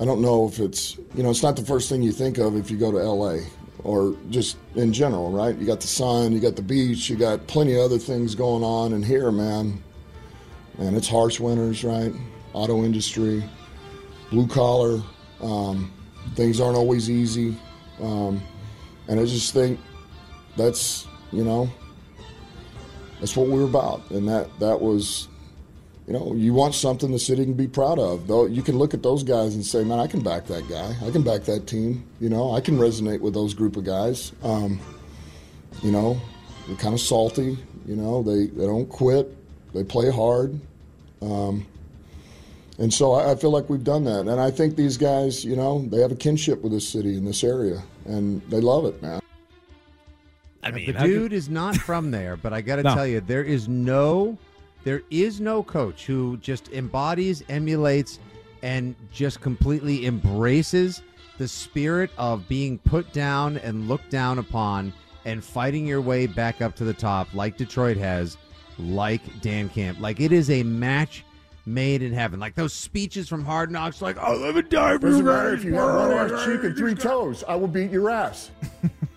I 0.00 0.06
don't 0.06 0.22
know 0.22 0.48
if 0.48 0.60
it's 0.60 0.96
you 1.14 1.22
know 1.22 1.28
it's 1.28 1.42
not 1.42 1.56
the 1.56 1.62
first 1.62 1.90
thing 1.90 2.02
you 2.02 2.12
think 2.12 2.38
of 2.38 2.56
if 2.56 2.70
you 2.70 2.78
go 2.78 2.90
to 2.90 2.98
L.A. 2.98 3.42
or 3.84 4.16
just 4.30 4.56
in 4.76 4.94
general, 4.94 5.30
right? 5.30 5.54
You 5.54 5.66
got 5.66 5.82
the 5.82 5.88
sun, 5.88 6.32
you 6.32 6.40
got 6.40 6.56
the 6.56 6.62
beach, 6.62 7.10
you 7.10 7.16
got 7.16 7.46
plenty 7.48 7.74
of 7.74 7.82
other 7.82 7.98
things 7.98 8.34
going 8.34 8.64
on, 8.64 8.94
and 8.94 9.04
here, 9.04 9.30
man, 9.30 9.82
man, 10.78 10.94
it's 10.94 11.08
harsh 11.08 11.40
winters, 11.40 11.84
right? 11.84 12.12
Auto 12.52 12.84
industry, 12.84 13.44
blue 14.30 14.46
collar, 14.46 15.02
um, 15.40 15.92
things 16.34 16.60
aren't 16.60 16.76
always 16.76 17.10
easy, 17.10 17.56
um, 18.00 18.40
and 19.08 19.20
I 19.20 19.24
just 19.24 19.52
think 19.52 19.78
that's 20.56 21.06
you 21.32 21.44
know 21.44 21.68
that's 23.20 23.36
what 23.36 23.48
we 23.48 23.54
were 23.54 23.64
about, 23.64 24.10
and 24.10 24.28
that 24.28 24.48
that 24.60 24.80
was 24.80 25.28
you 26.08 26.14
know, 26.14 26.32
you 26.34 26.54
want 26.54 26.74
something 26.74 27.12
the 27.12 27.18
city 27.18 27.44
can 27.44 27.52
be 27.52 27.68
proud 27.68 27.98
of. 27.98 28.26
Though 28.26 28.46
you 28.46 28.62
can 28.62 28.78
look 28.78 28.94
at 28.94 29.02
those 29.02 29.22
guys 29.22 29.54
and 29.54 29.64
say, 29.64 29.84
"Man, 29.84 29.98
I 29.98 30.06
can 30.06 30.22
back 30.22 30.46
that 30.46 30.66
guy. 30.66 30.96
I 31.06 31.10
can 31.10 31.22
back 31.22 31.42
that 31.42 31.66
team." 31.66 32.02
You 32.18 32.30
know, 32.30 32.54
I 32.54 32.62
can 32.62 32.78
resonate 32.78 33.20
with 33.20 33.34
those 33.34 33.52
group 33.52 33.76
of 33.76 33.84
guys. 33.84 34.32
Um, 34.42 34.80
you 35.82 35.92
know, 35.92 36.18
they're 36.66 36.76
kind 36.76 36.94
of 36.94 37.00
salty. 37.00 37.58
You 37.86 37.94
know, 37.94 38.22
they 38.22 38.46
they 38.46 38.64
don't 38.64 38.88
quit. 38.88 39.36
They 39.74 39.84
play 39.84 40.10
hard. 40.10 40.58
Um, 41.22 41.66
and 42.78 42.92
so 42.92 43.12
I, 43.12 43.32
I 43.32 43.34
feel 43.34 43.50
like 43.50 43.68
we've 43.68 43.82
done 43.84 44.04
that. 44.04 44.20
And 44.20 44.40
I 44.40 44.50
think 44.50 44.76
these 44.76 44.96
guys, 44.96 45.44
you 45.44 45.56
know, 45.56 45.84
they 45.88 46.00
have 46.00 46.12
a 46.12 46.16
kinship 46.16 46.62
with 46.62 46.72
this 46.72 46.88
city 46.88 47.16
and 47.16 47.26
this 47.26 47.42
area, 47.42 47.82
and 48.04 48.40
they 48.50 48.60
love 48.60 48.84
it, 48.84 49.00
man. 49.02 49.20
I 50.62 50.70
mean, 50.70 50.86
the 50.86 50.92
how 50.92 51.04
could- 51.04 51.08
dude 51.10 51.32
is 51.32 51.48
not 51.48 51.76
from 51.76 52.10
there, 52.10 52.36
but 52.36 52.52
I 52.52 52.60
got 52.60 52.76
to 52.76 52.82
No. 52.82 52.94
tell 52.94 53.06
you, 53.06 53.20
there 53.20 53.44
is 53.44 53.68
no, 53.68 54.36
there 54.84 55.02
is 55.10 55.40
no 55.40 55.62
coach 55.62 56.06
who 56.06 56.36
just 56.38 56.68
embodies, 56.72 57.42
emulates, 57.48 58.18
and 58.62 58.94
just 59.12 59.40
completely 59.40 60.06
embraces 60.06 61.02
the 61.38 61.46
spirit 61.48 62.10
of 62.18 62.48
being 62.48 62.78
put 62.78 63.12
down 63.12 63.56
and 63.58 63.86
looked 63.88 64.10
down 64.10 64.38
upon 64.38 64.92
and 65.24 65.42
fighting 65.44 65.86
your 65.86 66.00
way 66.00 66.26
back 66.26 66.60
up 66.60 66.74
to 66.74 66.84
the 66.84 66.92
top, 66.92 67.32
like 67.34 67.56
Detroit 67.56 67.96
has, 67.96 68.36
like 68.78 69.40
Dan 69.40 69.68
Camp. 69.68 70.00
Like 70.00 70.20
it 70.20 70.32
is 70.32 70.50
a 70.50 70.62
match 70.62 71.24
made 71.66 72.02
in 72.02 72.12
heaven. 72.12 72.40
Like 72.40 72.54
those 72.54 72.72
speeches 72.72 73.28
from 73.28 73.44
Hard 73.44 73.70
Knocks, 73.70 74.00
like 74.00 74.16
"I'll 74.18 74.38
never 74.38 74.62
die 74.62 74.94
for 74.98 75.06
Doesn't 75.08 75.18
you 75.18 75.24
matter 75.24 75.50
guys, 75.56 75.58
if 75.60 75.64
you 75.64 75.74
have 75.74 75.84
one 75.94 76.08
bro." 76.08 76.36
ass 76.38 76.44
cheek 76.44 76.62
and 76.64 76.76
three 76.76 76.94
toes. 76.94 77.44
I 77.46 77.56
will 77.56 77.68
beat 77.68 77.90
your 77.90 78.08
ass. 78.10 78.50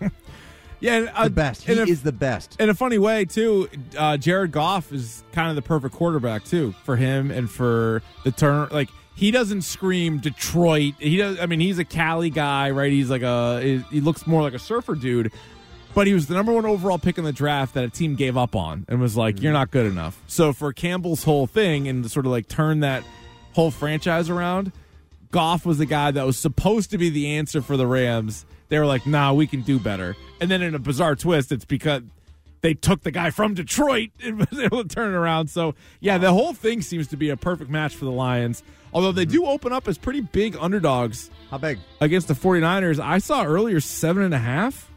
yeah, 0.80 0.96
and, 0.96 1.10
uh, 1.14 1.24
The 1.24 1.30
best. 1.30 1.62
He 1.64 1.72
in 1.72 1.78
a- 1.78 1.82
is 1.82 2.02
the 2.02 2.12
best. 2.12 2.60
In 2.60 2.68
a 2.68 2.74
funny 2.74 2.98
way, 2.98 3.24
too, 3.24 3.68
uh, 3.96 4.16
Jared 4.16 4.52
Goff 4.52 4.92
is 4.92 5.22
kind 5.32 5.48
of 5.48 5.56
the 5.56 5.62
perfect 5.62 5.94
quarterback 5.94 6.44
too 6.44 6.74
for 6.84 6.96
him 6.96 7.30
and 7.30 7.50
for 7.50 8.02
the 8.24 8.32
turn. 8.32 8.68
Like 8.70 8.88
he 9.14 9.30
doesn't 9.30 9.62
scream 9.62 10.18
Detroit. 10.18 10.94
He 10.98 11.16
does. 11.16 11.38
I 11.38 11.46
mean, 11.46 11.60
he's 11.60 11.78
a 11.78 11.84
Cali 11.84 12.30
guy, 12.30 12.70
right? 12.70 12.90
He's 12.90 13.10
like 13.10 13.22
a. 13.22 13.60
He, 13.62 13.78
he 13.90 14.00
looks 14.00 14.26
more 14.26 14.42
like 14.42 14.54
a 14.54 14.58
surfer 14.58 14.94
dude. 14.94 15.32
But 15.94 16.06
he 16.06 16.14
was 16.14 16.26
the 16.26 16.34
number 16.34 16.52
one 16.52 16.64
overall 16.64 16.98
pick 16.98 17.18
in 17.18 17.24
the 17.24 17.32
draft 17.32 17.74
that 17.74 17.84
a 17.84 17.90
team 17.90 18.14
gave 18.14 18.36
up 18.36 18.56
on 18.56 18.86
and 18.88 19.00
was 19.00 19.16
like, 19.16 19.42
"You're 19.42 19.52
mm. 19.52 19.56
not 19.56 19.70
good 19.70 19.86
enough." 19.86 20.22
So 20.26 20.52
for 20.52 20.72
Campbell's 20.72 21.24
whole 21.24 21.46
thing 21.46 21.86
and 21.88 22.02
to 22.02 22.08
sort 22.08 22.26
of 22.26 22.32
like 22.32 22.48
turn 22.48 22.80
that 22.80 23.04
whole 23.52 23.70
franchise 23.70 24.30
around, 24.30 24.72
Goff 25.32 25.66
was 25.66 25.78
the 25.78 25.86
guy 25.86 26.10
that 26.10 26.24
was 26.24 26.36
supposed 26.36 26.90
to 26.90 26.98
be 26.98 27.10
the 27.10 27.36
answer 27.36 27.62
for 27.62 27.76
the 27.76 27.86
Rams. 27.86 28.44
They 28.68 28.78
were 28.78 28.86
like, 28.86 29.06
nah, 29.06 29.32
we 29.32 29.46
can 29.46 29.62
do 29.62 29.78
better. 29.78 30.16
And 30.40 30.50
then 30.50 30.62
in 30.62 30.74
a 30.74 30.78
bizarre 30.78 31.16
twist, 31.16 31.52
it's 31.52 31.64
because 31.64 32.02
they 32.60 32.74
took 32.74 33.02
the 33.02 33.10
guy 33.10 33.30
from 33.30 33.54
Detroit 33.54 34.10
and 34.24 34.38
was 34.38 34.58
able 34.58 34.82
to 34.82 34.88
turn 34.88 35.12
it 35.12 35.16
around. 35.16 35.48
So, 35.48 35.74
yeah, 36.00 36.18
the 36.18 36.32
whole 36.32 36.52
thing 36.52 36.80
seems 36.82 37.08
to 37.08 37.16
be 37.16 37.30
a 37.30 37.36
perfect 37.36 37.70
match 37.70 37.94
for 37.96 38.04
the 38.04 38.12
Lions. 38.12 38.62
Although 38.94 39.12
they 39.12 39.24
mm-hmm. 39.24 39.32
do 39.32 39.46
open 39.46 39.72
up 39.72 39.88
as 39.88 39.96
pretty 39.96 40.20
big 40.20 40.56
underdogs 40.56 41.30
How 41.50 41.58
big? 41.58 41.78
against 42.00 42.28
the 42.28 42.34
49ers. 42.34 43.00
I 43.00 43.18
saw 43.18 43.44
earlier 43.44 43.80
seven 43.80 44.22
and 44.22 44.34
a 44.34 44.38
half. 44.38 44.90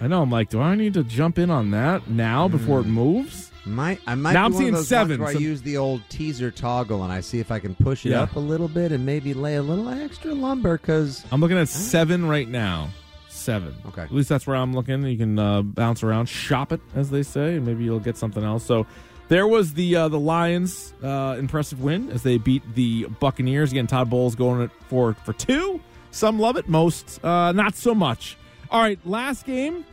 I 0.00 0.08
know. 0.08 0.22
I'm 0.22 0.30
like, 0.30 0.50
do 0.50 0.60
I 0.60 0.74
need 0.74 0.94
to 0.94 1.04
jump 1.04 1.38
in 1.38 1.50
on 1.50 1.70
that 1.70 2.08
now 2.08 2.48
before 2.48 2.80
it 2.80 2.84
moves? 2.86 3.50
Might 3.64 3.98
I 4.06 4.14
might 4.14 4.34
Now 4.34 4.42
be 4.42 4.46
I'm 4.46 4.52
one 4.52 4.60
seeing 4.62 4.68
of 4.74 4.80
those 4.80 4.88
seven, 4.88 5.20
where 5.20 5.32
so- 5.32 5.38
I 5.38 5.40
use 5.40 5.62
the 5.62 5.76
old 5.76 6.00
teaser 6.08 6.50
toggle 6.52 7.02
and 7.02 7.12
I 7.12 7.20
see 7.20 7.40
if 7.40 7.50
I 7.50 7.58
can 7.58 7.74
push 7.74 8.06
it 8.06 8.10
Yeah. 8.10 8.22
up 8.22 8.36
a 8.36 8.38
little 8.38 8.68
bit 8.68 8.92
and 8.92 9.04
maybe 9.04 9.34
lay 9.34 9.56
a 9.56 9.62
little 9.62 9.88
extra 9.88 10.34
lumber 10.34 10.76
because 10.78 11.24
I'm 11.32 11.40
looking 11.40 11.58
at 11.58 11.68
seven 11.68 12.28
right 12.28 12.48
now. 12.48 12.90
Seven. 13.28 13.74
Okay. 13.88 14.02
At 14.02 14.12
least 14.12 14.28
that's 14.28 14.46
where 14.46 14.56
I'm 14.56 14.72
looking. 14.72 15.02
You 15.04 15.16
can 15.16 15.38
uh, 15.38 15.62
bounce 15.62 16.02
around, 16.02 16.26
shop 16.26 16.72
it, 16.72 16.80
as 16.94 17.10
they 17.10 17.22
say, 17.22 17.56
and 17.56 17.66
maybe 17.66 17.84
you'll 17.84 17.98
get 18.00 18.16
something 18.16 18.42
else. 18.44 18.64
So 18.64 18.86
there 19.28 19.46
was 19.48 19.74
the 19.74 19.96
uh, 19.96 20.08
the 20.08 20.18
Lions' 20.20 20.92
uh, 21.02 21.36
impressive 21.38 21.80
win 21.80 22.10
as 22.10 22.22
they 22.22 22.38
beat 22.38 22.62
the 22.74 23.06
Buccaneers. 23.20 23.72
Again, 23.72 23.86
Todd 23.88 24.10
Bowles 24.10 24.34
going 24.36 24.62
it 24.62 24.70
for 24.88 25.14
for 25.24 25.32
two. 25.32 25.80
Some 26.12 26.38
love 26.38 26.56
it, 26.56 26.68
most 26.68 27.22
uh, 27.24 27.50
not 27.52 27.74
so 27.74 27.94
much. 27.94 28.36
All 28.70 28.80
right, 28.80 28.98
last 29.04 29.46
game. 29.46 29.84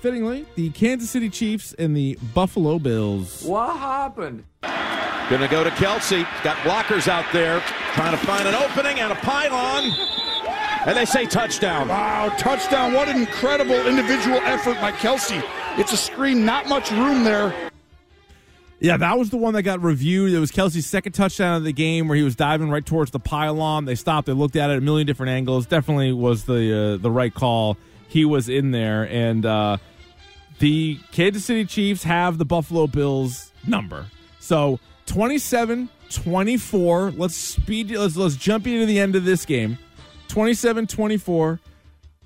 Fittingly, 0.00 0.46
the 0.56 0.70
Kansas 0.70 1.10
City 1.10 1.30
Chiefs 1.30 1.74
and 1.78 1.96
the 1.96 2.18
Buffalo 2.34 2.78
Bills. 2.78 3.44
What 3.44 3.76
happened? 3.76 4.44
Gonna 4.62 5.48
go 5.48 5.62
to 5.62 5.70
Kelce. 5.70 6.26
Got 6.42 6.56
blockers 6.58 7.06
out 7.06 7.24
there 7.32 7.60
trying 7.94 8.10
to 8.10 8.26
find 8.26 8.48
an 8.48 8.54
opening 8.54 8.98
and 8.98 9.12
a 9.12 9.14
pylon. 9.16 9.92
And 10.84 10.96
they 10.96 11.04
say 11.04 11.24
touchdown. 11.26 11.88
Wow, 11.88 12.34
touchdown. 12.36 12.92
What 12.92 13.08
an 13.08 13.16
incredible 13.16 13.86
individual 13.86 14.38
effort 14.38 14.80
by 14.80 14.90
Kelce. 14.90 15.42
It's 15.78 15.92
a 15.92 15.96
screen, 15.96 16.44
not 16.44 16.68
much 16.68 16.90
room 16.90 17.22
there. 17.22 17.70
Yeah, 18.82 18.96
that 18.96 19.16
was 19.16 19.30
the 19.30 19.36
one 19.36 19.54
that 19.54 19.62
got 19.62 19.80
reviewed. 19.80 20.32
It 20.32 20.40
was 20.40 20.50
Kelce's 20.50 20.86
second 20.86 21.12
touchdown 21.12 21.56
of 21.56 21.62
the 21.62 21.72
game 21.72 22.08
where 22.08 22.16
he 22.16 22.24
was 22.24 22.34
diving 22.34 22.68
right 22.68 22.84
towards 22.84 23.12
the 23.12 23.20
pylon. 23.20 23.84
They 23.84 23.94
stopped. 23.94 24.26
They 24.26 24.32
looked 24.32 24.56
at 24.56 24.70
it 24.70 24.78
a 24.78 24.80
million 24.80 25.06
different 25.06 25.30
angles. 25.30 25.66
Definitely 25.66 26.12
was 26.12 26.46
the 26.46 26.94
uh, 26.94 26.96
the 26.96 27.10
right 27.10 27.32
call. 27.32 27.76
He 28.08 28.24
was 28.24 28.48
in 28.48 28.72
there, 28.72 29.04
and 29.04 29.46
uh, 29.46 29.76
the 30.58 30.98
Kansas 31.12 31.44
City 31.44 31.64
Chiefs 31.64 32.02
have 32.02 32.38
the 32.38 32.44
Buffalo 32.44 32.88
Bills 32.88 33.52
number. 33.64 34.06
So 34.40 34.80
27-24. 35.06 37.16
Let's 37.16 37.36
speed. 37.36 37.92
Let's 37.92 38.16
let's 38.16 38.34
jump 38.34 38.66
into 38.66 38.86
the 38.86 38.98
end 38.98 39.14
of 39.14 39.24
this 39.24 39.46
game. 39.46 39.78
27-24. 40.26 41.60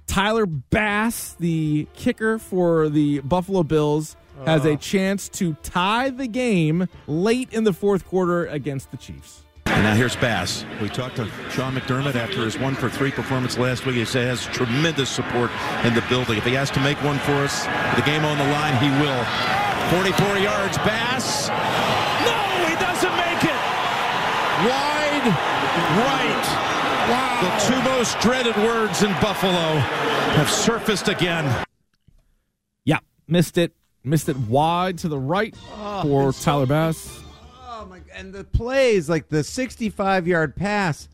Tyler 0.06 0.46
Bass, 0.46 1.36
the 1.38 1.86
kicker 1.94 2.38
for 2.38 2.88
the 2.88 3.20
Buffalo 3.20 3.62
Bills, 3.62 4.16
has 4.44 4.64
a 4.64 4.74
uh. 4.74 4.76
chance 4.76 5.28
to 5.30 5.54
tie 5.62 6.10
the 6.10 6.26
game 6.26 6.88
late 7.06 7.52
in 7.52 7.64
the 7.64 7.72
fourth 7.72 8.06
quarter 8.06 8.46
against 8.46 8.90
the 8.90 8.96
Chiefs. 8.96 9.42
And 9.66 9.82
now 9.82 9.94
here's 9.94 10.16
Bass. 10.16 10.64
We 10.80 10.88
talked 10.88 11.16
to 11.16 11.28
Sean 11.50 11.74
McDermott 11.74 12.14
after 12.14 12.44
his 12.44 12.58
one 12.58 12.74
for 12.74 12.88
three 12.88 13.10
performance 13.10 13.58
last 13.58 13.84
week. 13.84 13.96
He 13.96 14.04
says 14.04 14.44
has 14.44 14.54
tremendous 14.54 15.10
support 15.10 15.50
in 15.84 15.94
the 15.94 16.04
building. 16.08 16.38
If 16.38 16.44
he 16.44 16.54
has 16.54 16.70
to 16.70 16.80
make 16.80 17.02
one 17.02 17.18
for 17.18 17.32
us, 17.32 17.64
the 17.96 18.02
game 18.02 18.24
on 18.24 18.38
the 18.38 18.44
line, 18.44 18.76
he 18.82 18.90
will. 19.02 19.24
44 19.90 20.38
yards, 20.38 20.78
Bass. 20.78 21.48
No, 21.48 22.66
he 22.68 22.74
doesn't 22.76 23.16
make 23.16 23.44
it. 23.44 23.60
Wide 24.66 24.96
right. 25.98 26.46
Wow. 27.10 27.40
The 27.42 27.74
two 27.74 27.82
most 27.88 28.18
dreaded 28.20 28.56
words 28.56 29.02
in 29.02 29.12
Buffalo 29.20 29.78
have 30.38 30.50
surfaced 30.50 31.08
again. 31.08 31.64
Yeah, 32.84 32.98
missed 33.28 33.58
it. 33.58 33.72
Missed 34.06 34.28
it 34.28 34.36
wide 34.38 34.98
to 34.98 35.08
the 35.08 35.18
right 35.18 35.54
oh, 35.74 36.02
for 36.02 36.28
it's 36.28 36.38
so- 36.38 36.52
Tyler 36.52 36.66
Bass. 36.66 37.22
oh 37.68 37.86
my 37.90 38.00
and 38.14 38.32
the 38.32 38.44
plays 38.44 39.10
like 39.10 39.28
the 39.28 39.42
65 39.42 40.28
yard 40.28 40.54
pass 40.54 41.08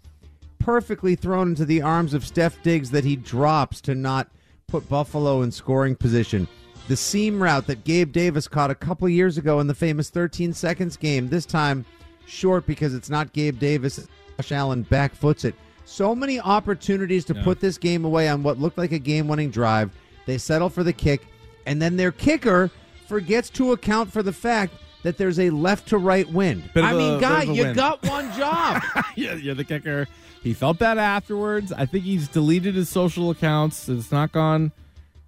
perfectly 0.58 1.16
thrown 1.16 1.48
into 1.48 1.64
the 1.64 1.80
arms 1.80 2.12
of 2.12 2.24
Steph 2.24 2.62
Diggs 2.62 2.90
that 2.90 3.02
he 3.02 3.16
drops 3.16 3.80
to 3.80 3.94
not 3.94 4.28
put 4.68 4.88
Buffalo 4.90 5.40
in 5.40 5.50
scoring 5.50 5.96
position. 5.96 6.46
The 6.88 6.96
seam 6.96 7.42
route 7.42 7.66
that 7.66 7.84
Gabe 7.84 8.12
Davis 8.12 8.46
caught 8.46 8.70
a 8.70 8.74
couple 8.74 9.08
years 9.08 9.38
ago 9.38 9.58
in 9.60 9.66
the 9.66 9.74
famous 9.74 10.10
13 10.10 10.52
seconds 10.52 10.96
game, 10.96 11.28
this 11.28 11.46
time 11.46 11.86
short 12.26 12.66
because 12.66 12.94
it's 12.94 13.10
not 13.10 13.32
Gabe 13.32 13.58
Davis. 13.58 14.06
Josh 14.36 14.52
Allen 14.52 14.84
backfoots 14.84 15.44
it. 15.44 15.54
So 15.86 16.14
many 16.14 16.38
opportunities 16.40 17.24
to 17.24 17.34
put 17.34 17.58
this 17.58 17.78
game 17.78 18.04
away 18.04 18.28
on 18.28 18.42
what 18.42 18.58
looked 18.58 18.78
like 18.78 18.92
a 18.92 18.98
game 18.98 19.28
winning 19.28 19.50
drive. 19.50 19.90
They 20.26 20.38
settle 20.38 20.68
for 20.68 20.82
the 20.84 20.92
kick, 20.92 21.26
and 21.66 21.80
then 21.82 21.96
their 21.96 22.12
kicker 22.12 22.70
forgets 23.12 23.50
to 23.50 23.72
account 23.72 24.10
for 24.10 24.22
the 24.22 24.32
fact 24.32 24.72
that 25.02 25.18
there's 25.18 25.38
a 25.38 25.50
left 25.50 25.86
to 25.88 25.98
right 25.98 26.26
wind. 26.30 26.62
Bit 26.72 26.82
I 26.84 26.92
a- 26.92 26.96
mean, 26.96 27.14
bit 27.18 27.20
guy, 27.20 27.42
you 27.42 27.62
win. 27.64 27.74
got 27.76 28.02
one 28.06 28.32
job. 28.38 28.82
yeah, 29.16 29.34
you're 29.34 29.54
the 29.54 29.64
kicker. 29.64 30.08
He 30.42 30.54
felt 30.54 30.78
bad 30.78 30.96
afterwards. 30.96 31.72
I 31.74 31.84
think 31.84 32.04
he's 32.04 32.26
deleted 32.26 32.74
his 32.74 32.88
social 32.88 33.28
accounts. 33.30 33.86
It's 33.90 34.10
not 34.10 34.32
gone 34.32 34.72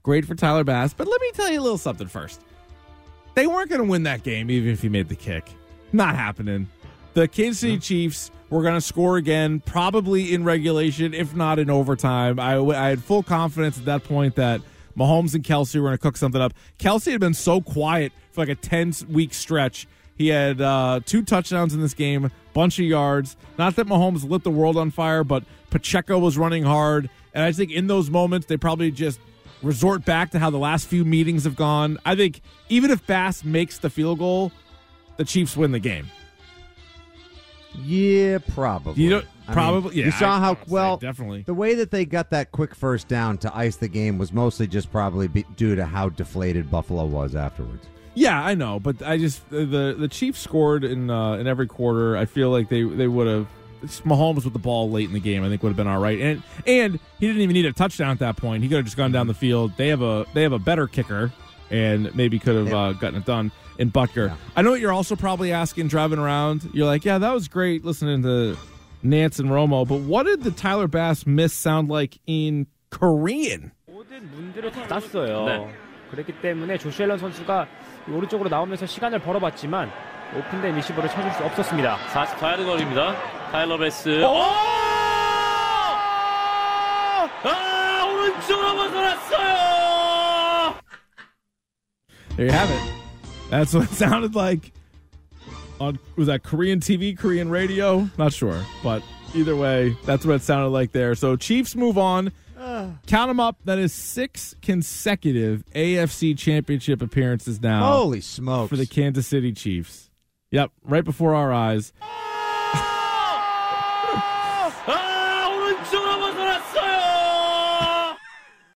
great 0.02 0.24
for 0.24 0.34
Tyler 0.34 0.64
Bass. 0.64 0.94
But 0.94 1.08
let 1.08 1.20
me 1.20 1.30
tell 1.32 1.50
you 1.50 1.60
a 1.60 1.62
little 1.62 1.76
something 1.76 2.08
first. 2.08 2.40
They 3.34 3.46
weren't 3.46 3.68
going 3.68 3.82
to 3.82 3.88
win 3.88 4.04
that 4.04 4.22
game 4.22 4.50
even 4.50 4.70
if 4.72 4.80
he 4.80 4.88
made 4.88 5.10
the 5.10 5.14
kick. 5.16 5.46
Not 5.92 6.16
happening. 6.16 6.68
The 7.12 7.28
Kansas 7.28 7.60
City 7.60 7.78
Chiefs 7.78 8.30
were 8.48 8.62
going 8.62 8.74
to 8.76 8.80
score 8.80 9.18
again, 9.18 9.60
probably 9.60 10.32
in 10.32 10.42
regulation, 10.44 11.12
if 11.12 11.34
not 11.36 11.58
in 11.58 11.68
overtime. 11.68 12.40
I, 12.40 12.56
I 12.56 12.88
had 12.88 13.02
full 13.04 13.22
confidence 13.22 13.76
at 13.76 13.84
that 13.84 14.04
point 14.04 14.36
that 14.36 14.62
Mahomes 14.96 15.34
and 15.34 15.44
Kelce 15.44 15.74
were 15.76 15.82
going 15.82 15.94
to 15.94 15.98
cook 15.98 16.16
something 16.16 16.40
up. 16.40 16.52
Kelce 16.78 17.10
had 17.12 17.20
been 17.20 17.34
so 17.34 17.60
quiet 17.60 18.12
for 18.32 18.42
like 18.42 18.48
a 18.48 18.54
10 18.54 18.92
week 19.08 19.34
stretch. 19.34 19.86
He 20.16 20.28
had 20.28 20.60
uh, 20.60 21.00
two 21.04 21.22
touchdowns 21.22 21.74
in 21.74 21.80
this 21.80 21.94
game, 21.94 22.30
bunch 22.52 22.78
of 22.78 22.84
yards. 22.84 23.36
Not 23.58 23.76
that 23.76 23.86
Mahomes 23.86 24.28
lit 24.28 24.44
the 24.44 24.50
world 24.50 24.76
on 24.76 24.90
fire, 24.90 25.24
but 25.24 25.42
Pacheco 25.70 26.18
was 26.18 26.38
running 26.38 26.62
hard. 26.62 27.10
And 27.32 27.42
I 27.42 27.50
think 27.50 27.72
in 27.72 27.88
those 27.88 28.10
moments, 28.10 28.46
they 28.46 28.56
probably 28.56 28.92
just 28.92 29.18
resort 29.62 30.04
back 30.04 30.30
to 30.30 30.38
how 30.38 30.50
the 30.50 30.58
last 30.58 30.86
few 30.86 31.04
meetings 31.04 31.44
have 31.44 31.56
gone. 31.56 31.98
I 32.04 32.14
think 32.14 32.40
even 32.68 32.90
if 32.90 33.04
Bass 33.06 33.42
makes 33.44 33.78
the 33.78 33.90
field 33.90 34.20
goal, 34.20 34.52
the 35.16 35.24
Chiefs 35.24 35.56
win 35.56 35.72
the 35.72 35.80
game. 35.80 36.10
Yeah, 37.82 38.38
probably. 38.54 39.02
You 39.02 39.22
I 39.48 39.52
probably- 39.52 39.90
mean, 39.90 39.98
yeah, 39.98 40.04
You 40.06 40.10
saw 40.12 40.36
I- 40.36 40.40
how 40.40 40.56
well 40.68 40.96
definitely. 40.96 41.42
the 41.46 41.54
way 41.54 41.74
that 41.74 41.90
they 41.90 42.04
got 42.04 42.30
that 42.30 42.52
quick 42.52 42.74
first 42.74 43.08
down 43.08 43.38
to 43.38 43.56
ice 43.56 43.76
the 43.76 43.88
game 43.88 44.16
was 44.18 44.32
mostly 44.32 44.66
just 44.66 44.90
probably 44.92 45.28
be, 45.28 45.44
due 45.56 45.74
to 45.76 45.84
how 45.84 46.08
deflated 46.08 46.70
Buffalo 46.70 47.04
was 47.04 47.34
afterwards. 47.34 47.86
Yeah, 48.14 48.40
I 48.42 48.54
know, 48.54 48.78
but 48.78 49.02
I 49.02 49.18
just 49.18 49.48
the 49.50 49.94
the 49.98 50.08
Chiefs 50.08 50.38
scored 50.40 50.84
in 50.84 51.10
uh, 51.10 51.32
in 51.34 51.46
every 51.48 51.66
quarter. 51.66 52.16
I 52.16 52.26
feel 52.26 52.50
like 52.50 52.68
they 52.68 52.82
they 52.84 53.08
would 53.08 53.26
have 53.26 53.46
Mahomes 54.06 54.44
with 54.44 54.52
the 54.52 54.58
ball 54.60 54.88
late 54.90 55.08
in 55.08 55.12
the 55.14 55.20
game. 55.20 55.42
I 55.44 55.48
think 55.48 55.62
would 55.64 55.70
have 55.70 55.76
been 55.76 55.88
all 55.88 55.98
right, 56.00 56.18
and 56.20 56.42
and 56.66 57.00
he 57.18 57.26
didn't 57.26 57.42
even 57.42 57.54
need 57.54 57.66
a 57.66 57.72
touchdown 57.72 58.10
at 58.12 58.20
that 58.20 58.36
point. 58.36 58.62
He 58.62 58.68
could 58.68 58.76
have 58.76 58.84
just 58.84 58.96
gone 58.96 59.10
down 59.12 59.26
the 59.26 59.34
field. 59.34 59.72
They 59.76 59.88
have 59.88 60.00
a 60.00 60.26
they 60.32 60.42
have 60.42 60.52
a 60.52 60.60
better 60.60 60.86
kicker, 60.86 61.32
and 61.73 62.13
maybe 62.15 62.39
could 62.39 62.55
have 62.55 62.73
uh, 62.73 62.93
gotten 62.93 63.17
it 63.19 63.25
done 63.25 63.51
in 63.77 63.91
Butker. 63.91 64.33
I 64.55 64.61
know 64.61 64.71
what 64.71 64.79
you're 64.79 64.93
also 64.93 65.15
probably 65.15 65.51
asking 65.51 65.87
driving 65.87 66.19
around. 66.19 66.69
You're 66.73 66.85
like, 66.87 67.05
yeah, 67.05 67.17
that 67.17 67.33
was 67.33 67.47
great 67.47 67.85
listening 67.85 68.23
to 68.23 68.57
Nance 69.03 69.39
and 69.39 69.49
Romo, 69.49 69.87
but 69.87 70.01
what 70.01 70.25
did 70.25 70.43
the 70.43 70.51
Tyler 70.51 70.87
Bass 70.87 71.25
miss 71.25 71.53
sound 71.53 71.89
like 71.89 72.19
in 72.27 72.67
Korean? 72.91 73.71
모든 73.87 74.29
문들을 74.31 74.71
닫았어요. 74.71 75.69
그렇기 76.11 76.41
때문에 76.41 76.77
조시 76.77 77.03
앨런 77.03 77.17
선수가 77.19 77.67
이 78.07 78.11
오른쪽으로 78.11 78.49
나오면서 78.49 78.85
시간을 78.85 79.19
벌어봤지만 79.19 79.89
오픈된 80.35 80.75
리시버를 80.75 81.09
찾을 81.09 81.31
수 81.33 81.43
없었습니다. 81.43 81.97
44야드 82.11 82.65
거리입니다. 82.65 83.15
타일러 83.51 83.77
베스. 83.77 84.23
아, 87.43 88.05
오른쪽으로 88.05 88.75
벗어났어요! 88.75 89.82
There 92.36 92.46
you 92.46 92.52
have 92.52 92.70
it. 92.70 92.92
That's 93.50 93.72
what 93.74 93.84
it 93.90 93.94
sounded 93.94 94.34
like 94.34 94.72
on 95.80 95.98
was 96.16 96.26
that 96.26 96.42
Korean 96.42 96.80
TV, 96.80 97.16
Korean 97.16 97.48
radio? 97.48 98.08
Not 98.18 98.32
sure, 98.32 98.60
but 98.82 99.02
either 99.34 99.56
way, 99.56 99.96
that's 100.04 100.24
what 100.24 100.36
it 100.36 100.42
sounded 100.42 100.68
like 100.68 100.92
there. 100.92 101.14
So 101.14 101.36
Chiefs 101.36 101.74
move 101.76 101.98
on. 101.98 102.32
Count 103.06 103.28
them 103.28 103.40
up. 103.40 103.58
That 103.66 103.78
is 103.78 103.92
six 103.92 104.54
consecutive 104.62 105.64
AFC 105.74 106.36
Championship 106.36 107.02
appearances 107.02 107.60
now. 107.60 107.92
Holy 107.92 108.20
smokes. 108.22 108.70
For 108.70 108.76
the 108.76 108.86
Kansas 108.86 109.26
City 109.26 109.52
Chiefs. 109.52 110.10
Yep, 110.50 110.70
right 110.82 111.04
before 111.04 111.34
our 111.34 111.52
eyes. 111.52 111.92